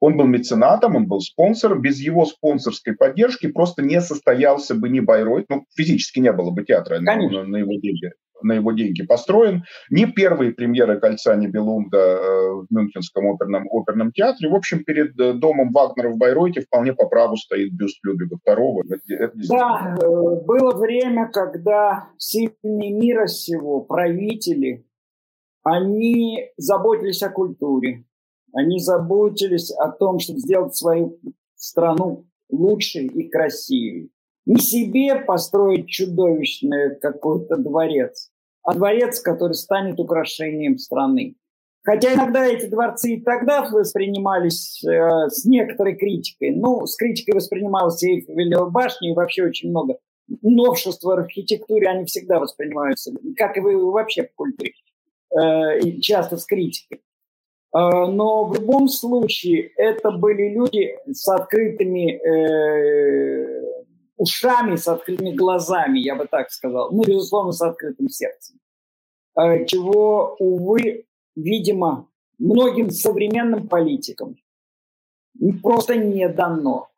Он 0.00 0.16
был 0.16 0.26
меценатом, 0.26 0.96
он 0.96 1.06
был 1.06 1.20
спонсором. 1.20 1.82
Без 1.82 2.00
его 2.00 2.24
спонсорской 2.26 2.94
поддержки 2.94 3.48
просто 3.48 3.82
не 3.82 4.00
состоялся 4.00 4.74
бы 4.74 4.88
ни 4.88 5.00
Байройт, 5.00 5.46
ну, 5.48 5.64
физически 5.74 6.20
не 6.20 6.32
было 6.32 6.50
бы 6.50 6.64
театра 6.64 7.00
на, 7.00 7.16
на, 7.16 7.44
на 7.44 7.56
его 7.56 7.74
деньги 7.80 8.12
на 8.42 8.52
его 8.52 8.72
деньги 8.72 9.02
построен. 9.02 9.64
Ни 9.90 10.04
первые 10.04 10.52
премьеры 10.52 11.00
«Кольца», 11.00 11.34
ни 11.34 11.46
«Белунга» 11.46 11.96
э, 11.96 12.50
в 12.50 12.66
Мюнхенском 12.70 13.32
оперном, 13.32 13.66
оперном 13.70 14.12
театре. 14.12 14.50
В 14.50 14.54
общем, 14.54 14.84
перед 14.84 15.18
э, 15.18 15.32
домом 15.32 15.72
Вагнера 15.72 16.10
в 16.10 16.18
Байройте 16.18 16.60
вполне 16.60 16.92
по 16.92 17.06
праву 17.06 17.36
стоит 17.36 17.72
бюст 17.72 17.98
Людвига 18.04 18.36
II. 18.46 18.82
да, 19.48 19.96
э, 19.98 20.06
было 20.44 20.76
время, 20.76 21.30
когда 21.32 22.08
сильные 22.18 22.92
мира 22.92 23.26
всего, 23.26 23.80
правители, 23.80 24.84
они 25.64 26.50
заботились 26.56 27.22
о 27.22 27.30
культуре, 27.30 28.04
они 28.52 28.78
заботились 28.78 29.72
о 29.72 29.90
том, 29.90 30.20
чтобы 30.20 30.38
сделать 30.38 30.76
свою 30.76 31.18
страну 31.56 32.26
лучше 32.48 33.00
и 33.00 33.28
красивее 33.28 34.10
не 34.46 34.56
себе 34.56 35.16
построить 35.16 35.88
чудовищный 35.88 36.96
какой-то 37.00 37.56
дворец, 37.56 38.30
а 38.62 38.74
дворец, 38.74 39.20
который 39.20 39.54
станет 39.54 39.98
украшением 39.98 40.78
страны. 40.78 41.36
Хотя 41.82 42.14
иногда 42.14 42.46
эти 42.46 42.66
дворцы 42.66 43.14
и 43.14 43.20
тогда 43.20 43.62
воспринимались 43.62 44.82
э, 44.84 45.28
с 45.28 45.44
некоторой 45.44 45.96
критикой. 45.96 46.56
Ну, 46.56 46.86
с 46.86 46.96
критикой 46.96 47.34
воспринималась 47.34 48.02
и 48.02 48.20
Эйфелева 48.20 48.70
башня, 48.70 49.10
и 49.10 49.14
вообще 49.14 49.44
очень 49.44 49.68
много 49.68 49.98
новшеств 50.40 51.04
в 51.04 51.10
архитектуре, 51.10 51.86
они 51.88 52.06
всегда 52.06 52.40
воспринимаются, 52.40 53.12
как 53.36 53.58
и 53.58 53.60
вы 53.60 53.76
вообще 53.90 54.22
в 54.22 54.34
культуре, 54.34 54.72
э, 55.38 56.00
часто 56.00 56.36
с 56.36 56.46
критикой. 56.46 56.98
Э, 57.74 58.06
но 58.06 58.44
в 58.44 58.54
любом 58.54 58.88
случае 58.88 59.72
это 59.76 60.10
были 60.10 60.54
люди 60.54 60.96
с 61.12 61.28
открытыми 61.28 62.12
э, 62.12 63.64
ушами, 64.16 64.76
с 64.76 64.88
открытыми 64.88 65.32
глазами, 65.32 65.98
я 65.98 66.14
бы 66.14 66.26
так 66.26 66.50
сказал, 66.50 66.92
ну, 66.92 67.02
безусловно, 67.04 67.52
с 67.52 67.60
открытым 67.60 68.08
сердцем. 68.08 68.58
Э, 69.36 69.64
чего, 69.66 70.36
увы, 70.38 71.06
видимо, 71.34 72.08
многим 72.38 72.90
современным 72.90 73.68
политикам 73.68 74.36
просто 75.62 75.96
не 75.96 76.28
дано. 76.28 76.88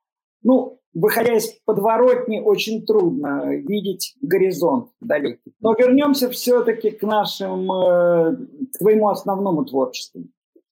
Ну, 0.42 0.78
выходя 1.00 1.36
из 1.36 1.48
подворотни, 1.64 2.40
очень 2.40 2.84
трудно 2.84 3.54
видеть 3.54 4.16
горизонт 4.20 4.90
далекий. 5.00 5.54
Но 5.60 5.74
вернемся 5.74 6.30
все-таки 6.30 6.90
к 6.90 7.02
нашим, 7.02 7.70
э, 7.70 8.36
к 8.72 8.78
твоему 8.78 9.08
основному 9.08 9.64
творчеству 9.64 10.22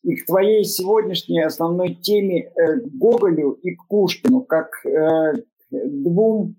и 0.03 0.17
к 0.17 0.27
твоей 0.27 0.65
сегодняшней 0.65 1.43
основной 1.43 1.95
теме 1.95 2.43
э, 2.43 2.81
Гоголю 2.93 3.53
и 3.63 3.75
к 3.75 3.87
Пушкину, 3.89 4.43
как 4.43 4.69
двум 5.71 6.57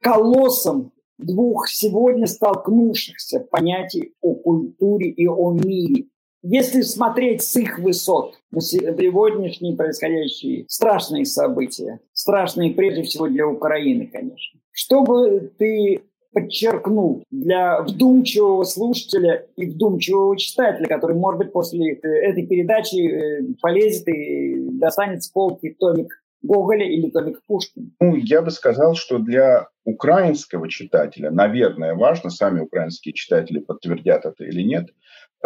колоссам 0.00 0.92
двух 1.18 1.68
сегодня 1.68 2.26
столкнувшихся 2.26 3.40
понятий 3.40 4.14
о 4.20 4.34
культуре 4.34 5.10
и 5.10 5.26
о 5.26 5.52
мире. 5.52 6.06
Если 6.48 6.82
смотреть 6.82 7.42
с 7.42 7.56
их 7.56 7.80
высот 7.80 8.38
на 8.52 8.60
сегодняшние 8.60 9.74
происходящие 9.76 10.64
страшные 10.68 11.24
события, 11.24 11.98
страшные 12.12 12.72
прежде 12.72 13.02
всего 13.02 13.26
для 13.26 13.48
Украины, 13.48 14.06
конечно, 14.06 14.60
что 14.70 15.02
бы 15.02 15.50
ты 15.58 16.02
подчеркнул 16.32 17.24
для 17.32 17.82
вдумчивого 17.82 18.62
слушателя 18.62 19.44
и 19.56 19.66
вдумчивого 19.66 20.38
читателя, 20.38 20.86
который, 20.86 21.16
может 21.16 21.38
быть, 21.38 21.52
после 21.52 21.94
этой 21.94 22.46
передачи 22.46 22.96
э, 22.96 23.42
полезет 23.60 24.06
и 24.06 24.54
достанет 24.78 25.24
с 25.24 25.28
полки 25.28 25.74
томик 25.76 26.22
Гоголя 26.42 26.86
или 26.86 27.10
томик 27.10 27.40
Пушкина? 27.48 27.90
Ну, 28.00 28.14
я 28.14 28.42
бы 28.42 28.52
сказал, 28.52 28.94
что 28.94 29.18
для 29.18 29.66
украинского 29.84 30.68
читателя, 30.68 31.30
наверное, 31.32 31.94
важно, 31.94 32.30
сами 32.30 32.60
украинские 32.60 33.14
читатели 33.14 33.58
подтвердят 33.58 34.26
это 34.26 34.44
или 34.44 34.62
нет, 34.62 34.90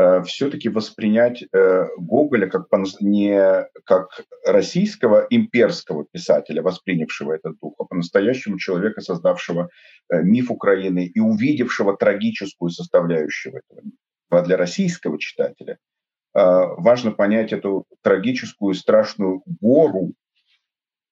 э, 0.00 0.22
все-таки 0.24 0.68
воспринять 0.68 1.42
э, 1.42 1.86
Гоголя 1.98 2.48
как, 2.48 2.66
не 3.00 3.66
как 3.84 4.24
российского 4.46 5.26
имперского 5.30 6.06
писателя, 6.10 6.62
воспринявшего 6.62 7.32
этот 7.32 7.58
дух, 7.60 7.74
а 7.78 7.84
по-настоящему 7.84 8.58
человека, 8.58 9.00
создавшего 9.00 9.68
э, 10.10 10.22
миф 10.22 10.50
Украины 10.50 11.06
и 11.06 11.20
увидевшего 11.20 11.96
трагическую 11.96 12.70
составляющую 12.70 13.54
этого 13.54 13.80
мифа. 13.84 13.96
А 14.30 14.42
для 14.42 14.56
российского 14.56 15.18
читателя 15.18 15.78
важно 16.32 17.10
понять 17.10 17.52
эту 17.52 17.84
трагическую 18.02 18.74
страшную 18.74 19.42
гору 19.60 20.12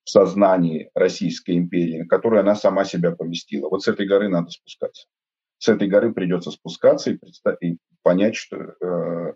в 0.05 0.11
сознании 0.11 0.91
Российской 0.95 1.59
империи, 1.59 1.99
на 1.99 2.07
которую 2.07 2.41
она 2.41 2.55
сама 2.55 2.85
себя 2.85 3.11
поместила. 3.11 3.69
Вот 3.69 3.83
с 3.83 3.89
этой 3.89 4.07
горы 4.07 4.29
надо 4.29 4.51
спускаться. 4.51 5.09
С 5.59 5.69
этой 5.69 5.89
горы 5.89 6.15
придется 6.15 6.51
спускаться 6.53 7.11
и, 7.11 7.19
и 7.61 7.79
понять, 8.03 8.37
что 8.37 8.57
э, 8.57 9.35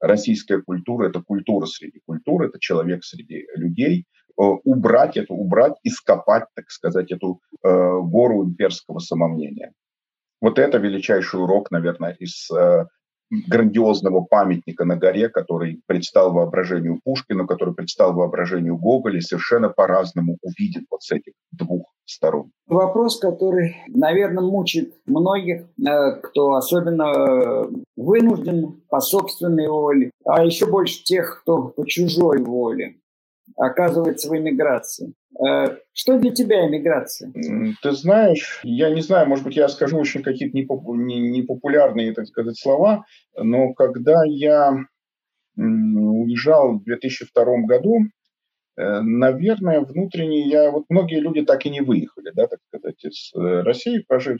российская 0.00 0.60
культура– 0.62 1.08
это 1.08 1.22
культура 1.22 1.66
среди 1.66 2.00
культур, 2.06 2.44
это 2.44 2.58
человек 2.58 3.04
среди 3.04 3.46
людей. 3.54 4.06
Э, 4.38 4.42
убрать 4.64 5.16
это, 5.16 5.32
убрать, 5.34 5.74
ископать, 5.82 6.44
так 6.54 6.70
сказать, 6.70 7.10
эту 7.12 7.40
э, 7.62 7.68
гору 7.68 8.44
имперского 8.44 8.98
самомнения. 8.98 9.72
Вот 10.40 10.58
это 10.58 10.78
величайший 10.78 11.40
урок, 11.40 11.70
наверное, 11.70 12.12
из 12.20 12.50
грандиозного 13.30 14.20
памятника 14.22 14.84
на 14.84 14.96
горе, 14.96 15.28
который 15.28 15.80
предстал 15.86 16.32
воображению 16.32 17.00
Пушкина, 17.04 17.46
который 17.46 17.74
предстал 17.74 18.12
воображению 18.12 18.76
Гоголя, 18.76 19.20
совершенно 19.20 19.68
по-разному 19.68 20.38
увидит 20.42 20.84
вот 20.90 21.02
с 21.02 21.12
этих 21.12 21.32
двух 21.52 21.92
сторон. 22.04 22.50
Вопрос, 22.66 23.18
который, 23.18 23.76
наверное, 23.88 24.44
мучит 24.44 24.94
многих, 25.06 25.62
э, 25.62 26.12
кто 26.22 26.54
особенно 26.54 27.02
э, 27.02 27.68
вынужден 27.96 28.82
по 28.88 29.00
собственной 29.00 29.68
воле, 29.68 30.10
а 30.24 30.44
еще 30.44 30.66
больше 30.66 31.02
тех, 31.02 31.40
кто 31.42 31.68
по 31.68 31.84
чужой 31.84 32.42
воле 32.42 32.96
оказывается 33.54 34.28
в 34.28 34.36
эмиграции. 34.36 35.14
Э, 35.44 35.76
что 35.92 36.18
для 36.18 36.30
тебя 36.32 36.66
эмиграция? 36.66 37.32
Ты 37.82 37.92
знаешь, 37.92 38.60
я 38.64 38.90
не 38.90 39.02
знаю, 39.02 39.28
может 39.28 39.44
быть, 39.44 39.56
я 39.56 39.68
скажу 39.68 39.98
очень 39.98 40.22
какие-то 40.22 40.56
непопулярные, 40.56 42.12
так 42.12 42.26
сказать, 42.26 42.58
слова, 42.58 43.04
но 43.36 43.72
когда 43.74 44.24
я 44.24 44.76
уезжал 45.56 46.78
в 46.78 46.84
2002 46.84 47.44
году, 47.66 48.00
э, 48.76 49.00
наверное, 49.00 49.80
внутренне 49.80 50.48
я... 50.48 50.70
Вот 50.70 50.84
многие 50.90 51.20
люди 51.20 51.42
так 51.42 51.64
и 51.64 51.70
не 51.70 51.80
выехали, 51.80 52.30
да, 52.34 52.46
так 52.46 52.58
сказать, 52.68 53.02
из 53.04 53.32
э, 53.34 53.62
России, 53.62 54.04
прожив, 54.06 54.38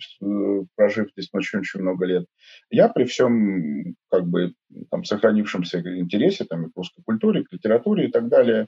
прожив 0.76 1.08
здесь 1.12 1.30
очень-очень 1.32 1.80
много 1.80 2.04
лет. 2.04 2.26
Я 2.70 2.88
при 2.88 3.04
всем, 3.04 3.94
как 4.10 4.26
бы, 4.26 4.52
там, 4.90 5.04
сохранившемся 5.04 5.80
интересе 5.80 6.44
там, 6.44 6.66
и 6.66 6.70
к 6.70 6.76
русской 6.76 7.02
культуре, 7.02 7.44
к 7.44 7.52
литературе 7.52 8.08
и 8.08 8.10
так 8.10 8.28
далее, 8.28 8.66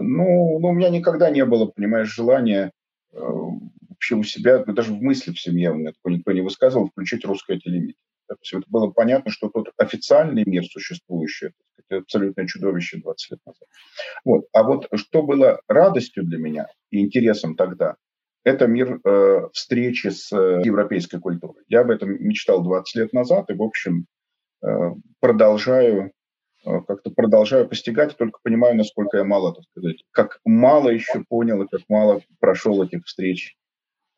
ну, 0.00 0.58
ну, 0.58 0.68
у 0.68 0.72
меня 0.72 0.88
никогда 0.90 1.30
не 1.30 1.44
было, 1.44 1.66
понимаешь, 1.66 2.14
желания 2.14 2.72
э, 3.12 3.18
вообще 3.88 4.16
у 4.16 4.22
себя, 4.22 4.62
ну, 4.66 4.72
даже 4.72 4.92
в 4.92 5.02
мысли 5.02 5.32
в 5.32 5.40
семье 5.40 5.72
у 5.72 5.74
меня 5.74 5.92
такое 5.92 6.14
никто 6.14 6.32
не 6.32 6.42
высказывал, 6.42 6.88
включить 6.88 7.24
русское 7.24 7.58
телевидение. 7.58 7.94
То 8.28 8.36
есть 8.40 8.52
это 8.52 8.64
было 8.68 8.90
понятно, 8.90 9.30
что 9.30 9.48
тот 9.48 9.70
официальный 9.76 10.42
мир 10.44 10.64
существующий, 10.64 11.50
это 11.78 11.98
абсолютное 11.98 12.46
чудовище 12.46 12.98
20 12.98 13.30
лет 13.30 13.40
назад. 13.46 13.68
Вот. 14.24 14.46
А 14.52 14.62
вот 14.64 14.88
что 14.94 15.22
было 15.22 15.60
радостью 15.68 16.24
для 16.24 16.38
меня 16.38 16.66
и 16.90 17.00
интересом 17.00 17.54
тогда, 17.54 17.96
это 18.42 18.66
мир 18.66 19.00
э, 19.04 19.48
встречи 19.52 20.08
с 20.08 20.32
э, 20.32 20.62
европейской 20.64 21.18
культурой. 21.18 21.64
Я 21.68 21.80
об 21.80 21.90
этом 21.90 22.10
мечтал 22.10 22.62
20 22.62 22.94
лет 22.96 23.12
назад 23.12 23.50
и, 23.50 23.54
в 23.54 23.62
общем, 23.62 24.06
э, 24.62 24.68
продолжаю 25.20 26.12
как-то 26.86 27.10
продолжаю 27.10 27.68
постигать, 27.68 28.16
только 28.16 28.38
понимаю, 28.42 28.76
насколько 28.76 29.18
я 29.18 29.24
мало, 29.24 29.54
так 29.54 29.64
сказать, 29.70 30.04
как 30.10 30.40
мало 30.44 30.88
еще 30.90 31.24
понял 31.28 31.62
и 31.62 31.68
как 31.68 31.82
мало 31.88 32.20
прошел 32.40 32.82
этих 32.82 33.04
встреч 33.04 33.56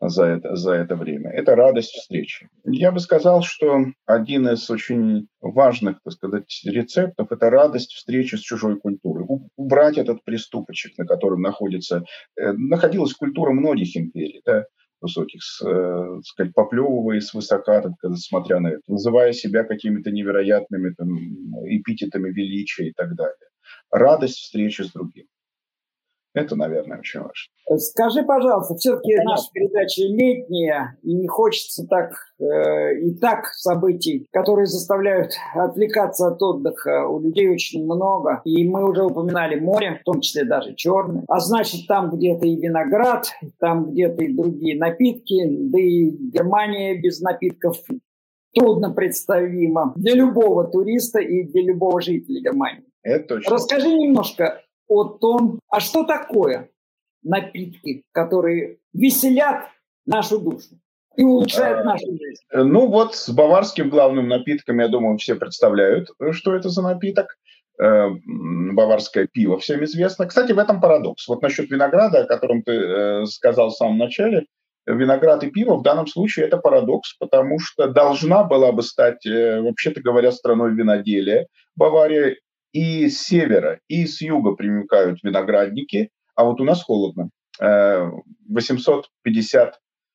за 0.01 0.25
это, 0.25 0.55
за 0.55 0.75
это 0.75 0.95
время. 0.95 1.31
Это 1.31 1.57
радость 1.57 1.93
встречи. 1.93 2.49
Я 2.65 2.93
бы 2.93 3.01
сказал, 3.01 3.43
что 3.43 3.87
один 4.07 4.49
из 4.49 4.71
очень 4.71 5.27
важных, 5.41 6.01
так 6.05 6.13
сказать, 6.13 6.63
рецептов– 6.65 7.29
это 7.33 7.51
радость 7.51 7.93
встречи 7.93 8.37
с 8.37 8.41
чужой 8.41 8.79
культурой. 8.79 9.27
Убрать 9.57 9.99
этот 9.99 10.23
приступочек, 10.25 10.97
на 10.99 11.07
котором 11.07 11.43
находится, 11.43 12.05
э, 12.37 12.53
находилась 12.53 13.15
культура 13.15 13.51
многих 13.53 13.97
империй. 13.97 14.41
Да? 14.45 14.67
Высоких, 15.01 15.41
э, 15.65 16.21
сказать, 16.25 16.55
поплевывая 16.55 17.21
свысока, 17.21 17.83
так 17.83 17.93
смотря 18.17 18.61
на 18.61 18.69
это, 18.69 18.83
называя 18.87 19.33
себя 19.33 19.65
какими-то 19.65 20.11
невероятными 20.11 20.95
там, 20.97 21.09
эпитетами 21.67 22.31
величия 22.31 22.89
и 22.89 22.93
так 22.93 23.15
далее. 23.15 23.37
Радость 23.91 24.39
встречи 24.39 24.83
с 24.83 24.93
другим. 24.93 25.27
Это, 26.38 26.57
наверное, 26.57 26.98
очень 26.98 27.20
важно. 27.20 27.79
Скажи, 27.79 28.22
пожалуйста, 28.22 28.74
все-таки 28.77 29.16
наша 29.24 29.44
передача 29.53 30.03
летняя, 30.03 30.98
и 31.03 31.14
не 31.14 31.29
хочется 31.29 31.87
так 31.87 32.12
э, 32.40 33.01
и 33.01 33.14
так 33.14 33.46
событий, 33.46 34.27
которые 34.33 34.66
заставляют 34.66 35.33
отвлекаться 35.55 36.29
от 36.29 36.42
отдыха. 36.42 37.07
У 37.07 37.20
людей 37.20 37.48
очень 37.48 37.85
много. 37.85 38.40
И 38.44 38.66
мы 38.68 38.88
уже 38.88 39.05
упоминали 39.05 39.61
море, 39.61 39.98
в 40.01 40.05
том 40.05 40.20
числе 40.20 40.44
даже 40.44 40.74
черное. 40.74 41.24
А 41.29 41.40
значит, 41.40 41.87
там 41.87 42.11
где-то 42.11 42.46
и 42.46 42.57
виноград, 42.57 43.27
там 43.59 43.90
где-то 43.90 44.24
и 44.24 44.35
другие 44.35 44.79
напитки, 44.79 45.44
да 45.46 45.79
и 45.79 46.11
Германия 46.11 46.98
без 47.01 47.20
напитков 47.20 47.77
трудно 48.55 48.92
представима 48.92 49.92
для 49.96 50.14
любого 50.14 50.64
туриста 50.64 51.20
и 51.20 51.44
для 51.44 51.62
любого 51.62 52.01
жителя 52.01 52.40
Германии. 52.40 52.85
Это 53.03 53.37
точно. 53.37 53.55
Расскажи 53.55 53.88
немножко 53.88 54.61
о 54.88 55.05
том, 55.05 55.61
а 55.68 55.81
что 55.81 56.05
такое 56.05 56.70
напитки, 57.22 58.05
которые 58.12 58.79
веселят 58.92 59.68
нашу 60.07 60.38
душу 60.38 60.81
и 61.16 61.24
улучшают 61.24 61.81
а, 61.81 61.85
нашу 61.85 62.07
жизнь. 62.07 62.42
Ну 62.53 62.87
вот 62.87 63.14
с 63.14 63.29
баварским 63.29 63.90
главным 63.90 64.29
напитком, 64.29 64.79
я 64.79 64.88
думаю, 64.88 65.18
все 65.18 65.35
представляют, 65.35 66.11
что 66.33 66.55
это 66.55 66.68
за 66.68 66.83
напиток. 66.83 67.37
Э, 67.81 68.09
баварское 68.72 69.29
пиво 69.31 69.59
всем 69.59 69.85
известно. 69.85 70.27
Кстати, 70.27 70.53
в 70.53 70.59
этом 70.59 70.81
парадокс. 70.81 71.29
Вот 71.29 71.42
насчет 71.42 71.70
винограда, 71.70 72.22
о 72.22 72.27
котором 72.27 72.62
ты 72.62 72.72
э, 72.72 73.27
сказал 73.27 73.68
в 73.68 73.77
самом 73.77 73.98
начале, 73.98 74.46
виноград 74.87 75.44
и 75.44 75.51
пиво 75.51 75.77
в 75.77 75.83
данном 75.83 76.07
случае 76.07 76.46
это 76.46 76.57
парадокс, 76.57 77.14
потому 77.18 77.59
что 77.61 77.87
должна 77.88 78.44
была 78.44 78.72
бы 78.72 78.83
стать, 78.83 79.24
э, 79.27 79.61
вообще-то 79.61 80.01
говоря, 80.01 80.33
страной 80.33 80.74
виноделия. 80.74 81.46
Бавария 81.77 82.37
и 82.72 83.09
с 83.09 83.22
севера, 83.22 83.81
и 83.88 84.07
с 84.07 84.20
юга 84.20 84.52
примыкают 84.52 85.22
виноградники, 85.22 86.11
а 86.35 86.44
вот 86.44 86.61
у 86.61 86.64
нас 86.64 86.83
холодно. 86.83 87.31
850 87.61 89.68
э, 89.68 89.72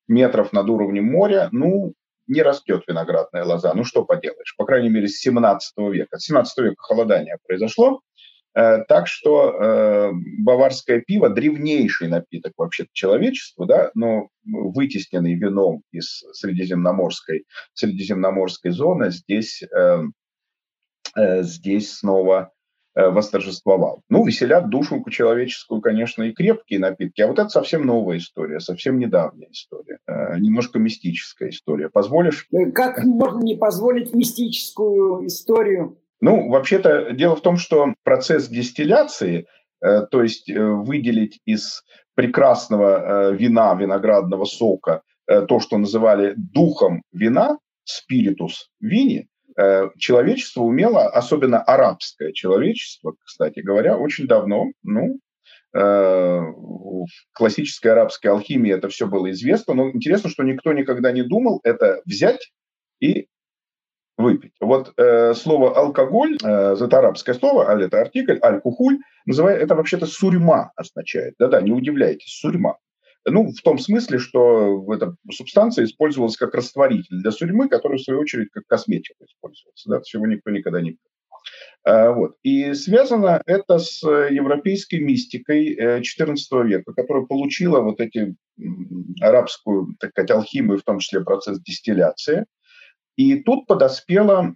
метров 0.08 0.54
над 0.54 0.70
уровнем 0.70 1.06
моря, 1.06 1.50
ну, 1.52 1.94
не 2.28 2.42
растет 2.42 2.84
виноградная 2.88 3.44
лоза. 3.44 3.74
Ну, 3.74 3.84
что 3.84 4.06
поделаешь. 4.06 4.56
По 4.58 4.66
крайней 4.66 4.90
мере, 4.90 5.10
с 5.10 5.20
17 5.20 5.74
века. 5.92 6.18
С 6.18 6.26
17 6.26 6.58
века 6.60 6.76
холодание 6.78 7.38
произошло. 7.46 8.00
Э, 8.56 8.84
так 8.88 9.08
что 9.08 9.50
э, 9.50 10.12
баварское 10.40 11.02
пиво– 11.02 11.28
древнейший 11.30 12.08
напиток 12.08 12.54
вообще 12.56 12.86
человечества, 12.94 13.66
да, 13.66 13.92
но 13.96 14.30
вытесненный 14.46 15.34
вином 15.34 15.82
из 15.92 16.24
средиземноморской, 16.32 17.46
средиземноморской 17.74 18.72
зоны 18.72 19.12
здесь 19.12 19.64
здесь 21.16 21.94
снова 21.94 22.52
э, 22.96 23.10
восторжествовал. 23.10 24.02
Ну, 24.10 24.26
веселят 24.26 24.70
душу 24.70 25.04
человеческую, 25.10 25.82
конечно, 25.82 26.24
и 26.24 26.34
крепкие 26.34 26.80
напитки, 26.80 27.22
а 27.22 27.28
вот 27.28 27.40
это 27.40 27.50
совсем 27.50 27.86
новая 27.86 28.18
история, 28.18 28.60
совсем 28.60 28.98
недавняя 28.98 29.50
история, 29.52 30.00
э, 30.08 30.38
немножко 30.40 30.80
мистическая 30.80 31.50
история. 31.50 31.90
Позволишь? 31.90 32.48
Как 32.74 33.04
можно 33.04 33.44
не 33.44 33.56
позволить 33.56 34.14
мистическую 34.14 35.28
историю? 35.28 35.98
Ну, 36.22 36.50
вообще-то 36.50 37.12
дело 37.12 37.36
в 37.36 37.42
том, 37.42 37.58
что 37.58 37.94
процесс 38.04 38.48
дистилляции, 38.48 39.46
то 39.82 40.24
есть 40.24 40.50
выделить 40.50 41.42
из 41.44 41.84
прекрасного 42.16 43.32
вина, 43.32 43.76
виноградного 43.76 44.46
сока, 44.46 45.02
то, 45.28 45.60
что 45.60 45.78
называли 45.78 46.34
духом 46.38 47.02
вина, 47.12 47.58
спиритус 47.84 48.70
вини, 48.80 49.28
Э, 49.28 49.33
человечество 49.98 50.62
умело, 50.62 51.08
особенно 51.08 51.62
арабское 51.62 52.32
человечество, 52.32 53.16
кстати 53.24 53.60
говоря, 53.60 53.98
очень 53.98 54.28
давно, 54.28 54.72
ну, 54.84 55.20
э, 55.74 55.80
в 55.80 57.08
классической 57.34 57.92
арабской 57.92 58.28
алхимии 58.28 58.74
это 58.74 58.90
все 58.90 59.08
было 59.08 59.32
известно, 59.32 59.74
но 59.74 59.90
интересно, 59.90 60.30
что 60.30 60.44
никто 60.44 60.74
никогда 60.74 61.12
не 61.12 61.24
думал 61.24 61.60
это 61.64 62.02
взять 62.06 62.52
и 63.00 63.28
выпить. 64.18 64.54
Вот 64.60 64.94
э, 64.98 65.34
слово 65.34 65.76
алкоголь, 65.76 66.38
э, 66.44 66.76
это 66.80 67.00
арабское 67.00 67.36
слово, 67.36 67.70
аль 67.70 67.84
это 67.84 68.02
артикль, 68.02 68.38
аль-кухуль, 68.42 69.00
называет, 69.26 69.62
это 69.62 69.76
вообще-то 69.76 70.06
сурьма 70.06 70.72
означает. 70.76 71.36
Да-да, 71.40 71.62
не 71.62 71.72
удивляйтесь, 71.72 72.32
сурьма. 72.40 72.78
Ну, 73.26 73.52
в 73.52 73.62
том 73.62 73.78
смысле, 73.78 74.20
что 74.20 74.86
эта 74.94 75.16
субстанция 75.32 75.86
использовалась 75.86 76.36
как 76.36 76.54
растворитель 76.54 77.22
для 77.22 77.32
сурьмы, 77.32 77.70
который, 77.70 77.98
в 77.98 78.02
свою 78.02 78.20
очередь, 78.20 78.50
как 78.52 78.66
косметика 78.68 79.24
использовался. 79.26 79.90
Да, 79.90 80.02
чего 80.04 80.28
никто 80.28 80.52
никогда 80.52 80.82
не 80.82 80.90
видел. 80.92 81.02
А, 81.86 82.12
вот. 82.12 82.36
И 82.44 82.74
связано 82.74 83.42
это 83.46 83.80
с 83.80 84.04
европейской 84.04 85.00
мистикой 85.00 85.76
XIV 86.02 86.36
э, 86.52 86.68
века, 86.68 86.94
которая 86.94 87.26
получила 87.26 87.80
вот 87.80 88.00
эти 88.00 88.36
арабскую, 89.22 89.96
так 90.00 90.12
сказать, 90.12 90.32
алхимию, 90.32 90.78
в 90.78 90.84
том 90.84 91.00
числе 91.00 91.22
процесс 91.22 91.60
дистилляции. 91.62 92.46
И 93.16 93.42
тут 93.42 93.68
подоспело 93.68 94.56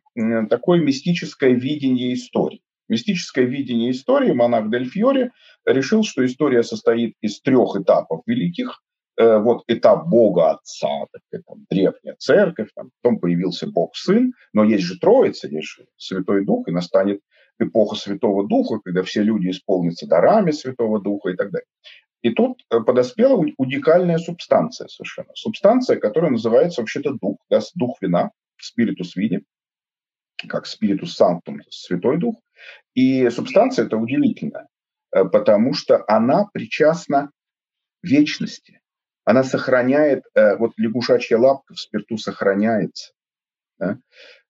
такое 0.50 0.80
мистическое 0.82 1.52
видение 1.52 2.14
истории. 2.16 2.62
Мистическое 2.90 3.46
видение 3.46 3.92
истории 3.92 4.32
монах 4.32 4.70
Дель 4.70 4.90
Фьори 4.90 5.32
решил, 5.66 6.04
что 6.04 6.26
история 6.26 6.64
состоит 6.64 7.16
из 7.22 7.42
трех 7.42 7.76
этапов 7.76 8.22
великих. 8.26 8.82
Э, 9.20 9.40
вот 9.40 9.64
этап 9.68 10.08
Бога 10.08 10.52
Отца, 10.52 11.06
так, 11.12 11.42
там, 11.48 11.66
древняя 11.70 12.16
церковь, 12.20 12.70
там, 12.76 12.92
потом 13.02 13.20
появился 13.20 13.68
Бог 13.68 13.96
Сын, 13.96 14.34
но 14.54 14.64
есть 14.64 14.84
же 14.84 15.00
Троица, 15.00 15.48
есть 15.48 15.68
же 15.68 15.86
Святой 15.98 16.46
Дух, 16.46 16.68
и 16.68 16.72
настанет 16.72 17.22
эпоха 17.60 17.96
Святого 17.96 18.48
Духа, 18.48 18.80
когда 18.84 19.02
все 19.02 19.24
люди 19.24 19.50
исполнятся 19.50 20.08
дарами 20.08 20.52
Святого 20.52 21.02
Духа 21.02 21.30
и 21.30 21.36
так 21.36 21.52
далее. 21.52 21.66
И 22.22 22.32
тут 22.32 22.64
э, 22.70 22.80
подоспела 22.82 23.44
уникальная 23.58 24.18
субстанция 24.20 24.88
совершенно. 24.88 25.30
Субстанция, 25.34 25.98
которая 25.98 26.32
называется 26.32 26.82
вообще-то 26.82 27.14
дух, 27.14 27.38
да, 27.50 27.60
дух 27.76 27.98
вина, 28.02 28.32
спиритус 28.60 29.16
вини, 29.16 29.44
как 30.46 30.68
спиритус 30.68 31.16
санктум, 31.16 31.62
святой 31.70 32.18
дух. 32.18 32.36
И 32.94 33.30
субстанция 33.30 33.86
это 33.86 33.98
удивительная, 33.98 34.68
э, 35.12 35.26
потому 35.26 35.74
что 35.74 36.04
она 36.08 36.46
причастна 36.54 37.32
вечности. 38.04 38.82
Она 39.26 39.44
сохраняет, 39.44 40.24
э, 40.36 40.56
вот 40.58 40.74
лягушачья 40.78 41.38
лапка 41.38 41.74
в 41.74 41.80
спирту 41.80 42.18
сохраняется. 42.18 43.14
Да? 43.80 44.00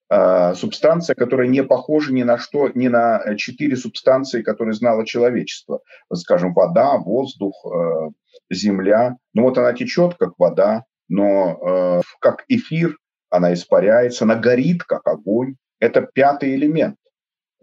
А, 0.10 0.56
субстанция, 0.56 1.16
которая 1.16 1.48
не 1.48 1.64
похожа 1.64 2.14
ни 2.14 2.24
на 2.24 2.38
что, 2.38 2.70
ни 2.74 2.88
на 2.88 3.36
четыре 3.36 3.76
субстанции, 3.76 4.42
которые 4.42 4.74
знало 4.74 5.06
человечество. 5.06 5.82
Скажем, 6.14 6.54
вода, 6.54 6.98
воздух, 6.98 7.66
э, 7.66 8.12
земля. 8.50 9.18
Ну 9.34 9.44
вот 9.44 9.58
она 9.58 9.74
течет, 9.74 10.16
как 10.16 10.34
вода, 10.38 10.86
но 11.10 12.02
как 12.22 12.46
эфир 12.48 12.98
она 13.30 13.54
испаряется, 13.54 14.24
она 14.24 14.36
горит, 14.36 14.84
как 14.84 15.06
огонь. 15.08 15.56
Это 15.80 16.02
пятый 16.02 16.56
элемент 16.56 16.98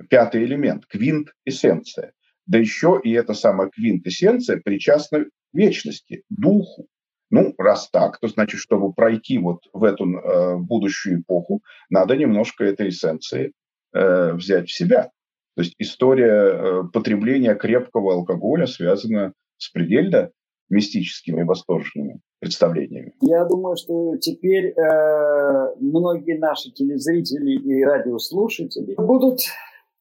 пятый 0.08 0.44
элемент, 0.44 0.86
квинт-эссенция. 0.86 2.12
Да 2.46 2.58
еще 2.58 3.00
и 3.02 3.12
эта 3.12 3.34
самая 3.34 3.70
квинт-эссенция 3.70 4.60
причастна 4.62 5.26
вечности, 5.52 6.24
духу. 6.28 6.88
Ну, 7.30 7.54
раз 7.58 7.88
так, 7.90 8.18
то 8.20 8.28
значит, 8.28 8.60
чтобы 8.60 8.92
пройти 8.92 9.38
вот 9.38 9.64
в 9.72 9.82
эту 9.82 10.04
э, 10.04 10.56
будущую 10.56 11.20
эпоху, 11.20 11.62
надо 11.88 12.16
немножко 12.16 12.64
этой 12.64 12.90
эссенции 12.90 13.52
э, 13.92 14.32
взять 14.34 14.68
в 14.68 14.74
себя. 14.74 15.10
То 15.56 15.62
есть 15.62 15.74
история 15.78 16.32
э, 16.32 16.82
потребления 16.92 17.54
крепкого 17.54 18.14
алкоголя 18.14 18.66
связана 18.66 19.32
с 19.56 19.70
предельно 19.70 20.30
мистическими 20.68 21.42
восторженными 21.42 22.20
представлениями. 22.40 23.14
Я 23.20 23.44
думаю, 23.44 23.76
что 23.76 24.16
теперь 24.16 24.66
э, 24.66 25.74
многие 25.80 26.38
наши 26.38 26.70
телезрители 26.70 27.56
и 27.56 27.84
радиослушатели 27.84 28.94
будут 28.96 29.40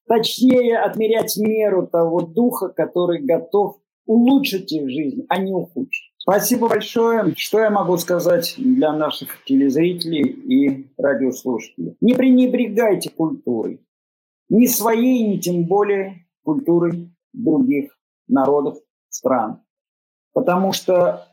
точнее 0.08 0.80
отмерять 0.80 1.38
меру 1.38 1.88
того 1.88 2.22
духа, 2.22 2.70
который 2.70 3.22
готов 3.22 3.78
улучшить 4.06 4.72
их 4.72 4.90
жизнь, 4.90 5.26
а 5.30 5.38
не 5.38 5.54
ухудшить. 5.54 6.14
Спасибо 6.18 6.70
большое. 6.70 7.34
Что 7.36 7.60
я 7.60 7.70
могу 7.70 7.98
сказать 7.98 8.56
для 8.58 8.94
наших 8.94 9.44
телезрителей 9.46 10.24
и 10.24 10.88
радиослушателей? 10.98 11.98
Не 12.02 12.14
пренебрегайте 12.14 13.10
культурой. 13.10 13.82
Ни 14.50 14.68
своей, 14.68 15.28
ни 15.28 15.38
тем 15.38 15.66
более 15.66 16.26
культурой 16.44 17.14
других 17.34 17.98
народов, 18.28 18.78
стран. 19.10 19.64
Потому 20.34 20.74
что 20.74 21.28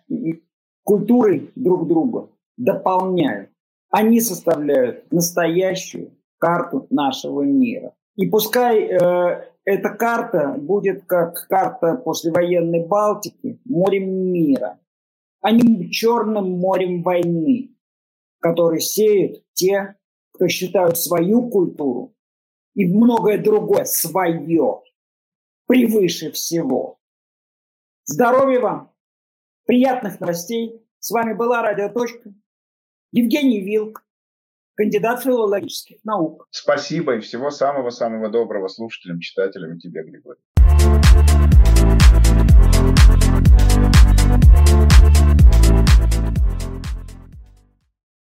культуры 0.85 1.51
друг 1.55 1.89
друга 1.89 2.31
дополняют. 2.57 3.51
Они 3.91 4.21
составляют 4.21 5.11
настоящую 5.11 6.13
карту 6.39 6.87
нашего 6.91 7.43
мира. 7.43 7.95
И 8.17 8.27
пускай 8.27 8.83
э, 8.83 9.51
эта 9.65 9.91
карта 9.91 10.57
будет 10.59 11.05
как 11.05 11.47
карта 11.49 11.95
послевоенной 11.97 12.87
Балтики, 12.87 13.61
морем 13.65 14.33
мира, 14.33 14.79
а 15.41 15.53
не 15.53 15.91
черным 15.91 16.59
морем 16.59 17.03
войны, 17.03 17.77
который 18.41 18.81
сеют 18.81 19.43
те, 19.55 19.97
кто 20.33 20.49
считают 20.49 20.99
свою 20.99 21.49
культуру 21.49 22.15
и 22.75 22.87
многое 22.87 23.43
другое 23.43 23.85
свое 23.85 24.83
превыше 25.67 26.31
всего. 26.33 27.00
Здоровья 28.13 28.59
вам, 28.59 28.93
приятных 29.67 30.19
новостей. 30.19 30.85
С 30.99 31.13
вами 31.13 31.33
была 31.33 31.63
Радио 31.63 31.91
Точка. 31.91 32.35
Евгений 33.13 33.61
Вилк, 33.61 34.05
кандидат 34.75 35.23
филологических 35.23 36.03
наук. 36.03 36.49
Спасибо 36.51 37.15
и 37.15 37.21
всего 37.21 37.53
самого-самого 37.53 38.29
доброго 38.29 38.67
слушателям, 38.67 39.21
читателям 39.21 39.77
и 39.77 39.79
тебе, 39.79 40.03
Григорий. 40.03 40.41